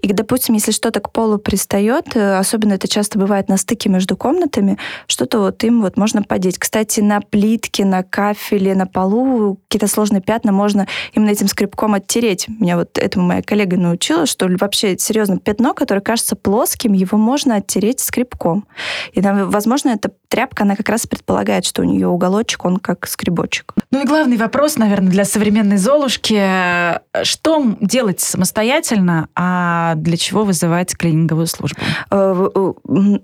И 0.00 0.08
когда 0.08 0.23
допустим, 0.24 0.54
если 0.54 0.72
что-то 0.72 1.00
к 1.00 1.12
полу 1.12 1.36
пристает, 1.36 2.16
э, 2.16 2.38
особенно 2.38 2.72
это 2.72 2.88
часто 2.88 3.18
бывает 3.18 3.50
на 3.50 3.58
стыке 3.58 3.90
между 3.90 4.16
комнатами, 4.16 4.78
что-то 5.06 5.40
вот 5.40 5.62
им 5.64 5.82
вот 5.82 5.98
можно 5.98 6.22
подеть. 6.22 6.58
Кстати, 6.58 7.00
на 7.00 7.20
плитке, 7.20 7.84
на 7.84 8.02
кафеле, 8.02 8.74
на 8.74 8.86
полу 8.86 9.58
какие-то 9.68 9.86
сложные 9.86 10.22
пятна 10.22 10.50
можно 10.50 10.86
именно 11.12 11.28
этим 11.28 11.46
скребком 11.46 11.92
оттереть. 11.92 12.48
Меня 12.48 12.78
вот 12.78 12.96
этому 12.96 13.26
моя 13.26 13.42
коллега 13.42 13.76
научила, 13.76 14.24
что 14.24 14.48
вообще 14.58 14.96
серьезно 14.96 15.36
пятно, 15.38 15.74
которое 15.74 16.00
кажется 16.00 16.36
плоским, 16.36 16.94
его 16.94 17.18
можно 17.18 17.56
оттереть 17.56 18.00
скребком. 18.00 18.66
И, 19.12 19.20
возможно, 19.20 19.90
эта 19.90 20.10
тряпка, 20.28 20.64
она 20.64 20.74
как 20.74 20.88
раз 20.88 21.06
предполагает, 21.06 21.66
что 21.66 21.82
у 21.82 21.84
нее 21.84 22.08
уголочек, 22.08 22.64
он 22.64 22.78
как 22.78 23.06
скребочек. 23.06 23.74
Ну 23.90 24.02
и 24.02 24.06
главный 24.06 24.38
вопрос, 24.38 24.78
наверное, 24.78 25.10
для 25.10 25.24
современной 25.24 25.76
Золушки, 25.76 26.40
что 27.24 27.76
делать 27.80 28.20
самостоятельно, 28.20 29.28
а 29.34 29.94
для 29.96 30.13
для 30.14 30.16
чего 30.16 30.44
вызывать 30.44 30.96
клининговую 30.96 31.48
службу? 31.48 31.76
Э, 32.10 32.48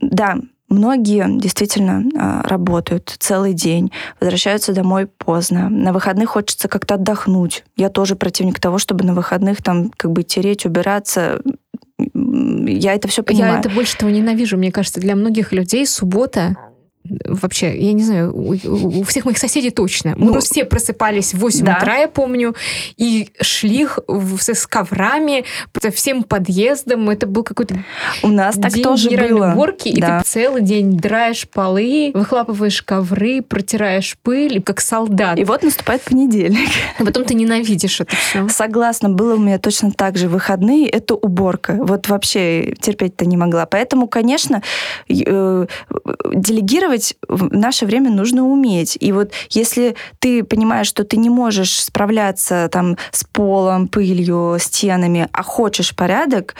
да, 0.00 0.36
Многие 0.68 1.26
действительно 1.40 2.04
а, 2.16 2.42
работают 2.44 3.16
целый 3.18 3.54
день, 3.54 3.90
возвращаются 4.20 4.72
домой 4.72 5.08
поздно. 5.08 5.68
На 5.68 5.92
выходных 5.92 6.28
хочется 6.30 6.68
как-то 6.68 6.94
отдохнуть. 6.94 7.64
Я 7.76 7.88
тоже 7.88 8.14
противник 8.14 8.60
того, 8.60 8.78
чтобы 8.78 9.04
на 9.04 9.12
выходных 9.12 9.64
там 9.64 9.90
как 9.96 10.12
бы 10.12 10.22
тереть, 10.22 10.66
убираться. 10.66 11.42
Я 12.14 12.94
это 12.94 13.08
все 13.08 13.24
понимаю. 13.24 13.54
Я 13.54 13.58
это 13.58 13.68
больше 13.68 13.98
того 13.98 14.12
ненавижу. 14.12 14.56
Мне 14.56 14.70
кажется, 14.70 15.00
для 15.00 15.16
многих 15.16 15.50
людей 15.50 15.84
суббота 15.88 16.56
вообще, 17.24 17.76
я 17.78 17.92
не 17.92 18.02
знаю, 18.02 18.34
у, 18.34 18.54
у 19.00 19.02
всех 19.04 19.24
моих 19.24 19.38
соседей 19.38 19.70
точно. 19.70 20.14
Мы 20.16 20.32
ну, 20.32 20.40
все 20.40 20.64
просыпались 20.64 21.34
в 21.34 21.38
8 21.38 21.64
да. 21.64 21.76
утра, 21.76 21.96
я 21.98 22.08
помню, 22.08 22.54
и 22.96 23.30
шли 23.40 23.86
в, 24.06 24.40
с 24.40 24.66
коврами 24.66 25.44
по 25.72 25.90
всем 25.90 26.22
подъездам. 26.22 27.08
Это 27.10 27.26
был 27.26 27.42
какой-то 27.42 27.82
У 28.22 28.28
нас 28.28 28.56
так 28.56 28.72
тоже 28.82 29.10
было. 29.10 29.52
уборки, 29.52 29.92
да. 30.00 30.18
и 30.18 30.22
ты 30.22 30.28
целый 30.28 30.62
день 30.62 30.96
драешь 30.96 31.48
полы, 31.48 32.12
выхлапываешь 32.14 32.82
ковры, 32.82 33.42
протираешь 33.42 34.16
пыль, 34.22 34.62
как 34.62 34.80
солдат. 34.80 35.38
И 35.38 35.44
вот 35.44 35.62
наступает 35.62 36.02
понедельник. 36.02 36.68
А 36.98 37.04
потом 37.04 37.24
ты 37.24 37.34
ненавидишь 37.34 38.00
это 38.00 38.14
все. 38.16 38.48
Согласна, 38.48 39.08
было 39.08 39.34
у 39.34 39.38
меня 39.38 39.58
точно 39.58 39.92
так 39.92 40.16
же. 40.16 40.28
Выходные— 40.28 40.88
это 40.88 41.14
уборка. 41.14 41.74
Вот 41.78 42.08
вообще 42.08 42.74
терпеть-то 42.80 43.26
не 43.26 43.36
могла. 43.36 43.66
Поэтому, 43.66 44.08
конечно, 44.08 44.62
э, 45.08 45.66
делегировать 46.34 46.99
делегировать 47.00 47.16
в 47.28 47.52
наше 47.54 47.86
время 47.86 48.10
нужно 48.10 48.46
уметь. 48.46 48.96
И 49.00 49.12
вот 49.12 49.32
если 49.50 49.94
ты 50.18 50.44
понимаешь, 50.44 50.86
что 50.86 51.04
ты 51.04 51.16
не 51.16 51.30
можешь 51.30 51.82
справляться 51.82 52.68
там 52.70 52.96
с 53.12 53.24
полом, 53.24 53.88
пылью, 53.88 54.56
стенами, 54.58 55.28
а 55.32 55.42
хочешь 55.42 55.94
порядок, 55.94 56.54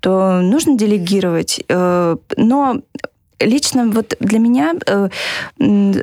то 0.00 0.40
нужно 0.40 0.76
делегировать. 0.76 1.64
Э, 1.68 2.16
но 2.36 2.80
лично 3.40 3.86
вот 3.86 4.16
для 4.20 4.38
меня 4.38 4.74
э, 4.86 5.08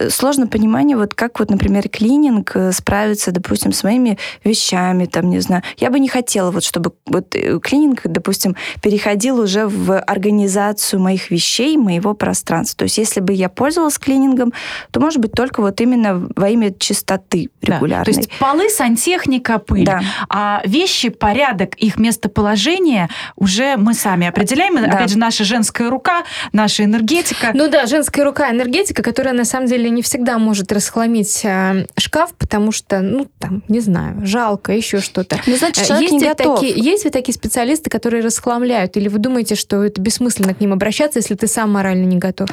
сложно 0.09 0.47
понимание, 0.47 0.97
вот 0.97 1.13
как 1.13 1.39
вот, 1.39 1.49
например, 1.49 1.89
клининг 1.89 2.51
э, 2.55 2.71
справится, 2.71 3.31
допустим, 3.31 3.71
с 3.71 3.83
моими 3.83 4.17
вещами, 4.43 5.05
там, 5.05 5.29
не 5.29 5.39
знаю. 5.39 5.63
Я 5.77 5.89
бы 5.89 5.99
не 5.99 6.07
хотела 6.07 6.51
вот, 6.51 6.63
чтобы 6.63 6.93
вот 7.05 7.35
э, 7.35 7.59
клининг, 7.59 8.01
допустим, 8.03 8.55
переходил 8.81 9.39
уже 9.39 9.67
в 9.67 9.99
организацию 9.99 10.99
моих 10.99 11.31
вещей, 11.31 11.77
моего 11.77 12.13
пространства. 12.13 12.79
То 12.79 12.83
есть 12.83 12.97
если 12.97 13.19
бы 13.19 13.33
я 13.33 13.49
пользовалась 13.49 13.97
клинингом, 13.97 14.53
то, 14.91 14.99
может 14.99 15.19
быть, 15.19 15.31
только 15.31 15.61
вот 15.61 15.81
именно 15.81 16.27
во 16.35 16.49
имя 16.49 16.73
чистоты 16.77 17.49
регулярной. 17.61 18.05
Да. 18.05 18.11
То 18.11 18.11
есть 18.11 18.29
полы, 18.39 18.69
сантехника, 18.69 19.57
пыль. 19.57 19.85
Да. 19.85 20.01
А 20.29 20.61
вещи, 20.65 21.09
порядок, 21.09 21.75
их 21.75 21.97
местоположение 21.97 23.09
уже 23.35 23.77
мы 23.77 23.93
сами 23.93 24.27
определяем. 24.27 24.75
Да. 24.75 24.83
Опять 24.83 25.11
же, 25.11 25.17
наша 25.17 25.43
женская 25.43 25.89
рука, 25.89 26.23
наша 26.51 26.83
энергия 26.83 27.22
энергетика. 27.23 27.51
Ну 27.53 27.69
да, 27.69 27.85
женская 27.85 28.23
рука 28.23 28.49
энергетика, 28.51 29.03
которая 29.03 29.33
на 29.33 29.45
самом 29.45 29.67
деле 29.67 29.89
не 29.89 30.01
всегда 30.01 30.37
может 30.37 30.71
расхламить 30.71 31.41
э, 31.43 31.85
шкаф, 31.97 32.33
потому 32.37 32.71
что, 32.71 33.01
ну, 33.01 33.27
там, 33.39 33.63
не 33.67 33.79
знаю, 33.79 34.25
жалко, 34.25 34.73
еще 34.73 34.99
что-то. 34.99 35.39
Ну, 35.45 35.55
значит, 35.55 35.85
человек 35.85 36.11
есть 36.11 36.21
не 36.21 36.27
готов. 36.29 36.59
Такие, 36.59 36.73
есть 36.75 37.03
ведь 37.05 37.13
такие 37.13 37.33
специалисты, 37.33 37.89
которые 37.89 38.23
расхламляют? 38.23 38.97
Или 38.97 39.07
вы 39.07 39.19
думаете, 39.19 39.55
что 39.55 39.83
это 39.83 40.01
бессмысленно 40.01 40.53
к 40.53 40.59
ним 40.59 40.73
обращаться, 40.73 41.19
если 41.19 41.35
ты 41.35 41.47
сам 41.47 41.71
морально 41.71 42.05
не 42.05 42.17
готов? 42.17 42.49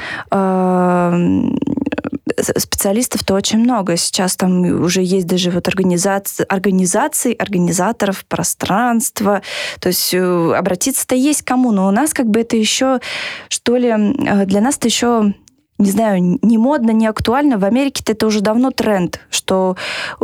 Специалистов-то 2.39 3.35
очень 3.35 3.59
много. 3.59 3.97
Сейчас 3.97 4.37
там 4.37 4.83
уже 4.83 5.03
есть 5.03 5.27
даже 5.27 5.51
вот 5.51 5.69
организации, 5.69 6.45
организации 6.49 7.35
организаторов 7.35 8.25
пространства. 8.25 9.43
То 9.81 9.89
есть 9.89 10.15
э, 10.15 10.53
обратиться-то 10.55 11.15
есть 11.15 11.43
кому. 11.43 11.73
Но 11.73 11.89
у 11.89 11.91
нас 11.91 12.13
как 12.13 12.27
бы 12.27 12.41
это 12.41 12.57
еще, 12.57 13.01
что 13.49 13.77
ли, 13.77 13.89
э, 13.89 14.47
для 14.47 14.61
нас 14.61 14.77
это 14.77 14.89
еще 14.89 15.35
не 15.81 15.91
знаю, 15.91 16.39
не 16.43 16.59
модно, 16.59 16.91
не 16.91 17.07
актуально. 17.07 17.59
В 17.59 17.65
Америке 17.65 18.05
это 18.07 18.27
уже 18.27 18.43
давно 18.43 18.71
тренд, 18.71 19.21
что 19.31 19.77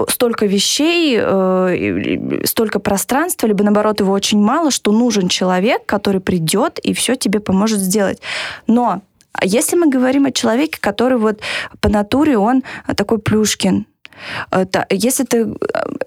столько 0.09 0.45
вещей, 0.45 1.19
э, 1.19 2.43
столько 2.45 2.79
пространства, 2.79 3.47
либо 3.47 3.65
наоборот 3.65 4.01
его 4.01 4.13
очень 4.13 4.39
мало, 4.39 4.71
что 4.71 4.93
нужен 4.93 5.29
человек, 5.29 5.87
который 5.87 6.21
придет 6.21 6.79
и 6.79 6.93
все 6.93 7.15
тебе 7.15 7.41
поможет 7.41 7.81
сделать. 7.81 8.21
Но 8.67 9.01
если 9.43 9.77
мы 9.77 9.89
говорим 9.89 10.27
о 10.27 10.33
человеке, 10.33 10.79
который 10.81 11.19
вот 11.19 11.41
по 11.81 11.89
натуре 11.89 12.39
он 12.39 12.63
такой 12.97 13.19
Плюшкин, 13.19 13.87
если 14.91 15.25
ты, 15.25 15.55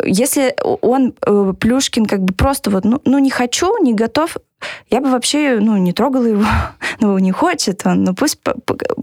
если 0.03 0.55
он 0.81 1.13
Плюшкин 1.59 2.05
как 2.05 2.21
бы 2.21 2.33
просто 2.33 2.69
вот, 2.69 2.83
ну, 2.83 3.01
ну 3.05 3.19
не 3.19 3.29
хочу, 3.29 3.77
не 3.83 3.93
готов, 3.93 4.37
Я 4.89 5.01
бы 5.01 5.09
вообще, 5.09 5.59
ну, 5.59 5.77
не 5.77 5.93
трогала 5.93 6.25
его, 6.25 6.45
ну, 6.99 7.17
не 7.17 7.31
хочет 7.31 7.85
он, 7.85 8.03
но 8.03 8.13
пусть 8.13 8.39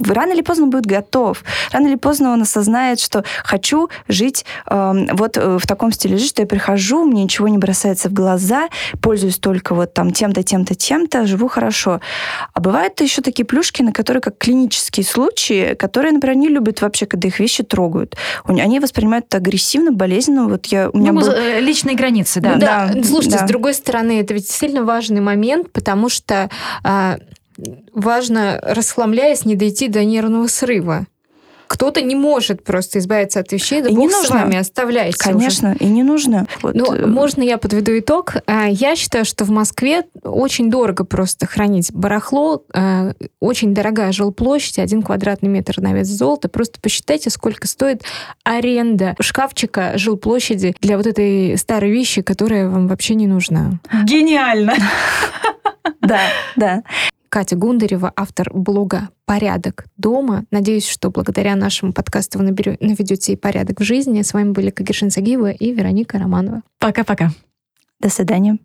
рано 0.09 0.33
или 0.33 0.42
поздно 0.42 0.66
будет 0.66 0.87
готов. 0.87 1.42
Рано 1.73 1.87
или 1.88 1.97
поздно 1.97 2.33
он 2.33 2.42
осознает, 2.42 3.01
что 3.01 3.25
хочу 3.45 3.88
жить 4.09 4.45
эм, 4.66 5.05
э, 5.05 5.14
вот 5.14 5.37
в 5.37 5.66
таком 5.66 5.92
стиле 5.92 6.16
жизни, 6.16 6.29
что 6.29 6.42
я 6.42 6.49
прихожу, 6.49 7.05
мне 7.05 7.23
ничего 7.25 7.49
не 7.49 7.59
бросается 7.59 8.09
в 8.09 8.12
глаза, 8.12 8.69
пользуюсь 9.01 9.38
только 9.38 9.75
вот 9.75 9.95
там 9.95 10.12
тем-то, 10.12 10.42
тем-то, 10.42 10.75
тем-то, 10.75 11.27
живу 11.27 11.49
хорошо. 11.49 12.01
А 12.53 12.61
бывают 12.61 13.01
еще 13.01 13.23
такие 13.23 13.45
плюшки, 13.45 13.83
на 13.83 13.92
которые 13.92 14.21
как 14.21 14.38
клинические 14.38 15.05
случаи, 15.05 15.75
которые, 15.75 16.12
например, 16.12 16.37
не 16.37 16.49
любят 16.49 16.83
вообще, 16.83 17.07
когда 17.07 17.29
их 17.29 17.40
вещи 17.40 17.62
трогают. 17.62 18.16
Они 18.45 18.81
воспринимают 18.81 19.27
это 19.27 19.38
агрессивно, 19.38 19.92
болезненно. 19.92 20.49
Вот 20.49 20.66
я, 20.66 20.90
у 20.90 20.99
меня 20.99 21.12
ну, 21.12 21.21
был... 21.21 21.31
Э, 21.31 21.61
личные 21.61 21.97
границы, 21.97 22.40
да. 22.40 22.55
Ну, 22.55 22.61
да. 22.61 22.90
да. 22.92 23.03
Слушайте, 23.05 23.38
да. 23.38 23.47
с 23.47 23.49
другой 23.49 23.75
стороны, 23.75 24.21
это 24.21 24.35
ведь 24.35 24.49
сильно 24.49 24.85
важный 24.85 25.21
момент, 25.21 25.45
потому 25.72 26.09
что 26.09 26.50
а, 26.82 27.18
важно, 27.92 28.59
расхламляясь, 28.62 29.44
не 29.44 29.54
дойти 29.54 29.88
до 29.88 30.04
нервного 30.04 30.46
срыва. 30.46 31.06
Кто-то 31.66 32.00
не 32.00 32.14
может 32.14 32.64
просто 32.64 32.98
избавиться 32.98 33.40
от 33.40 33.52
вещей, 33.52 33.83
да 33.83 33.88
и 33.88 33.92
бог 33.92 33.98
не 33.98 34.09
нужно. 34.09 34.26
с 34.26 34.31
вами, 34.31 34.57
оставляйте 34.57 35.18
Конечно, 35.18 35.70
уже. 35.70 35.79
и 35.79 35.87
не 35.87 36.02
нужно. 36.02 36.46
Вот. 36.62 36.74
Ну, 36.74 36.92
э, 36.92 37.07
можно 37.07 37.42
я 37.42 37.59
подведу 37.59 37.98
итог? 37.98 38.35
А, 38.46 38.66
я 38.68 38.96
считаю, 38.96 39.24
что 39.24 39.44
в 39.44 39.50
Москве 39.50 40.05
очень 40.22 40.70
дорого 40.70 41.05
просто 41.05 41.46
хранить 41.46 41.92
барахло. 41.92 42.62
А, 42.72 43.12
очень 43.40 43.74
дорогая 43.74 44.12
жилплощадь, 44.12 44.79
один 44.79 45.02
квадратный 45.02 45.48
метр 45.48 45.81
на 45.81 45.92
вес 45.92 46.09
золота. 46.09 46.48
Просто 46.48 46.81
посчитайте, 46.81 47.31
сколько 47.31 47.66
стоит 47.66 48.02
аренда 48.44 49.14
шкафчика 49.20 49.92
жилплощади 49.96 50.74
для 50.81 50.96
вот 50.96 51.07
этой 51.07 51.57
старой 51.59 51.90
вещи, 51.90 52.22
которая 52.22 52.68
вам 52.68 52.87
вообще 52.88 53.14
не 53.14 53.26
нужна. 53.26 53.81
Гениально! 54.05 54.74
Да, 56.00 56.20
да. 56.57 56.83
Катя 57.37 57.55
Гундарева, 57.55 58.11
автор 58.16 58.51
блога 58.51 59.11
«Порядок 59.27 59.85
дома». 59.99 60.46
Надеюсь, 60.51 60.88
что 60.88 61.11
благодаря 61.11 61.55
нашему 61.55 61.92
подкасту 61.92 62.38
вы 62.38 62.46
наведете 62.46 63.35
и 63.35 63.37
порядок 63.37 63.81
в 63.81 63.85
жизни. 63.85 64.22
С 64.22 64.33
вами 64.33 64.53
были 64.53 64.70
Кагершин 64.70 65.11
Сагиева 65.11 65.51
и 65.51 65.75
Вероника 65.75 66.18
Романова. 66.18 66.62
Пока-пока. 66.79 67.33
До 68.01 68.09
свидания. 68.09 68.57